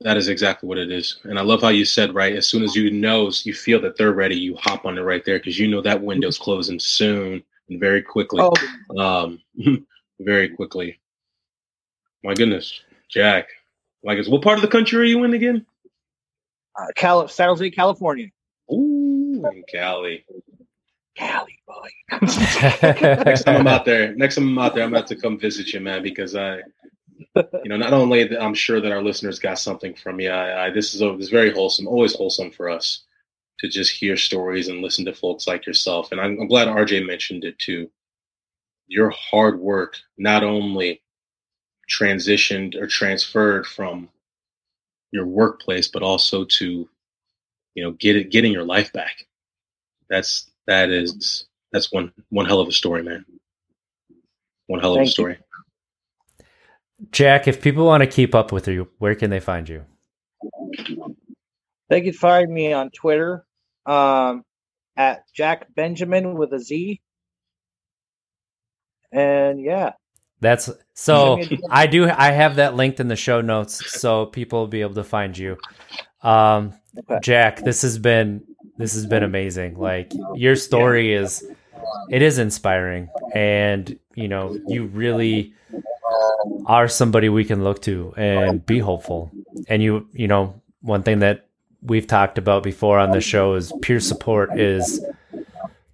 [0.00, 2.34] that is exactly what it is, and I love how you said right.
[2.34, 5.24] As soon as you know, you feel that they're ready, you hop on it right
[5.24, 8.42] there because you know that window's closing soon and very quickly.
[8.42, 9.40] Oh, um
[10.20, 10.98] very quickly
[12.24, 13.48] my goodness jack
[14.02, 15.64] like what part of the country are you in again
[16.78, 18.28] uh, Cal- San Jose, California.
[18.72, 20.24] Ooh, cali
[21.16, 21.88] Cali boy.
[22.22, 25.72] next time i'm out there next time i'm out there i'm about to come visit
[25.72, 26.58] you man because i
[27.36, 30.66] you know not only that i'm sure that our listeners got something from you I,
[30.66, 33.04] I this is a, this is very wholesome always wholesome for us
[33.58, 37.04] to just hear stories and listen to folks like yourself and i'm, I'm glad rj
[37.04, 37.90] mentioned it too
[38.86, 41.02] your hard work not only
[41.90, 44.08] transitioned or transferred from
[45.12, 46.88] your workplace, but also to,
[47.74, 49.26] you know, get it, getting your life back.
[50.10, 53.24] That's that is that's one one hell of a story, man.
[54.66, 55.12] One hell of Thank a you.
[55.12, 55.38] story.
[57.12, 59.84] Jack, if people want to keep up with you, where can they find you?
[61.88, 63.46] They can find me on Twitter
[63.86, 64.44] um,
[64.96, 67.00] at Jack Benjamin with a Z.
[69.10, 69.92] And yeah,
[70.40, 74.68] That's so I do I have that linked in the show notes so people will
[74.68, 75.56] be able to find you.
[76.22, 76.74] Um
[77.22, 78.44] Jack, this has been
[78.76, 79.76] this has been amazing.
[79.76, 81.44] Like your story is
[82.10, 85.54] it is inspiring and you know, you really
[86.66, 89.32] are somebody we can look to and be hopeful.
[89.68, 91.48] And you you know, one thing that
[91.82, 95.04] we've talked about before on the show is peer support is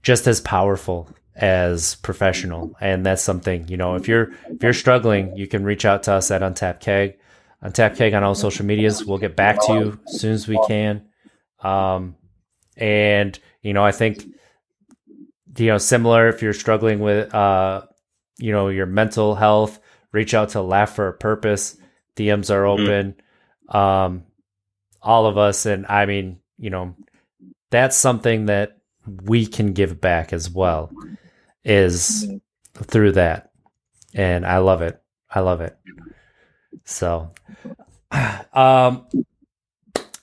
[0.02, 2.74] just as powerful as professional.
[2.80, 6.12] And that's something you know if you're if you're struggling you can reach out to
[6.12, 7.18] us at untapped keg
[7.60, 9.04] untapped keg on all social medias.
[9.04, 11.06] We'll get back to you as soon as we can.
[11.60, 12.16] Um
[12.76, 14.24] and you know i think
[15.56, 17.82] you know similar if you're struggling with uh
[18.38, 19.78] you know your mental health
[20.10, 21.76] reach out to laugh for a purpose.
[22.16, 23.16] Dms are open.
[23.68, 24.24] Um
[25.02, 25.66] all of us.
[25.66, 26.94] And i mean you know
[27.70, 28.78] that's something that
[29.24, 30.90] we can give back as well
[31.64, 32.28] is
[32.74, 33.50] through that.
[34.12, 35.00] And i love it.
[35.30, 35.76] I love it.
[36.84, 37.30] So
[38.52, 39.06] um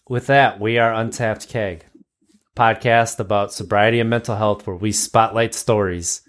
[0.07, 1.85] with that we are untapped keg
[2.55, 6.21] podcast about sobriety and mental health where we spotlight stories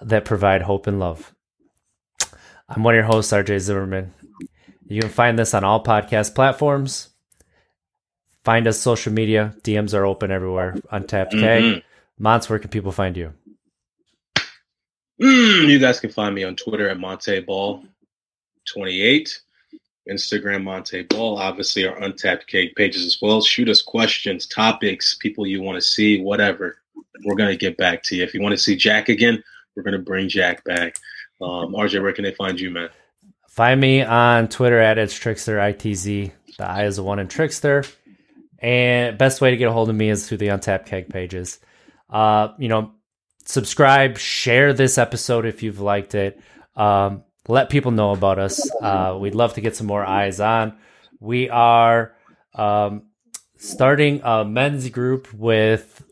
[0.00, 1.34] that provide hope and love.
[2.68, 4.14] I'm one of your hosts rj zimmerman.
[4.86, 7.10] You can find this on all podcast platforms.
[8.44, 9.54] Find us social media.
[9.62, 10.76] Dms are open everywhere.
[10.90, 11.62] Untapped keg.
[11.62, 11.82] Mhm.
[12.18, 13.32] Mons, where can people find you?
[15.20, 17.84] Mm, you guys can find me on Twitter at Montee Ball
[18.72, 19.40] 28,
[20.10, 23.40] Instagram Montee Ball, obviously our Untapped Keg pages as well.
[23.40, 26.78] Shoot us questions, topics, people you want to see, whatever.
[27.24, 28.24] We're gonna get back to you.
[28.24, 29.42] If you want to see Jack again,
[29.76, 30.96] we're gonna bring Jack back.
[31.40, 32.88] Um, RJ, where can they find you, man?
[33.48, 36.32] Find me on Twitter at it's Trickster ITZ.
[36.58, 37.84] The I is the one in Trickster.
[38.58, 41.60] And best way to get a hold of me is through the Untapped Keg pages.
[42.10, 42.92] Uh, you know,
[43.44, 46.40] subscribe, share this episode if you've liked it.
[46.76, 48.70] Um, let people know about us.
[48.80, 50.76] Uh, we'd love to get some more eyes on.
[51.20, 52.14] We are
[52.54, 53.04] um,
[53.58, 56.02] starting a men's group with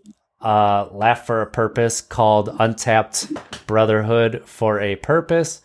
[0.41, 3.33] uh, Laugh for a Purpose called Untapped
[3.67, 5.63] Brotherhood for a Purpose.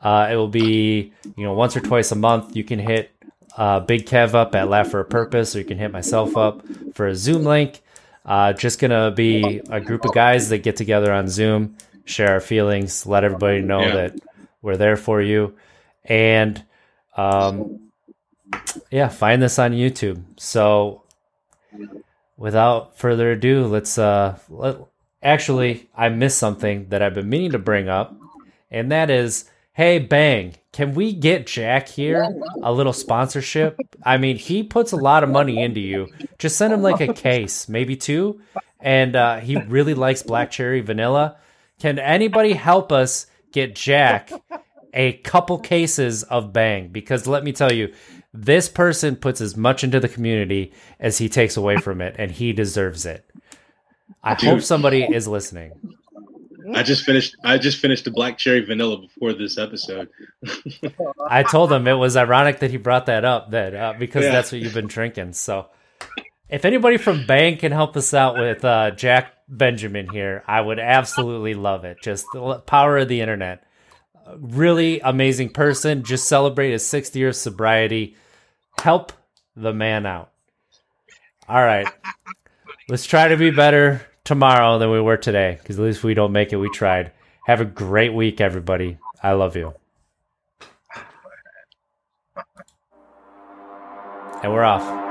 [0.00, 2.56] Uh, it will be, you know, once or twice a month.
[2.56, 3.10] You can hit
[3.56, 6.62] uh, Big Kev up at Laugh for a Purpose, or you can hit myself up
[6.94, 7.82] for a Zoom link.
[8.24, 12.40] Uh, just gonna be a group of guys that get together on Zoom, share our
[12.40, 13.94] feelings, let everybody know Yeah.
[13.94, 14.20] that
[14.62, 15.54] we're there for you,
[16.04, 16.62] and
[17.16, 17.80] um,
[18.90, 20.22] yeah, find this on YouTube.
[20.38, 21.02] So,
[22.36, 24.76] without further ado, let's uh, let,
[25.22, 28.14] actually, I missed something that I've been meaning to bring up,
[28.70, 32.26] and that is, hey, Bang, can we get Jack here
[32.62, 33.78] a little sponsorship?
[34.02, 36.08] I mean, he puts a lot of money into you.
[36.38, 38.40] Just send him like a case, maybe two,
[38.80, 41.36] and uh, he really likes black cherry vanilla.
[41.80, 44.32] Can anybody help us get Jack
[44.94, 46.88] a couple cases of Bang?
[46.88, 47.92] Because let me tell you,
[48.32, 52.30] this person puts as much into the community as he takes away from it, and
[52.30, 53.30] he deserves it.
[54.24, 54.48] I Dude.
[54.48, 55.72] hope somebody is listening.
[56.74, 57.36] I just finished.
[57.44, 60.08] I just finished the black cherry vanilla before this episode.
[61.30, 64.32] I told him it was ironic that he brought that up, that uh, because Yeah.
[64.32, 65.32] that's what you've been drinking.
[65.34, 65.66] So,
[66.48, 70.78] if anybody from Bang can help us out with uh, Jack Benjamin here, I would
[70.78, 71.98] absolutely love it.
[72.02, 73.64] Just the power of the internet.
[74.36, 76.04] Really amazing person.
[76.04, 78.16] Just celebrate his 60 years sobriety.
[78.80, 79.12] Help
[79.56, 80.30] the man out.
[81.48, 81.88] All right.
[82.88, 86.32] Let's try to be better tomorrow than we were today because at least we don't
[86.32, 86.56] make it.
[86.56, 87.12] We tried.
[87.46, 88.98] Have a great week, everybody.
[89.22, 89.74] I love you.
[94.42, 95.10] And we're off.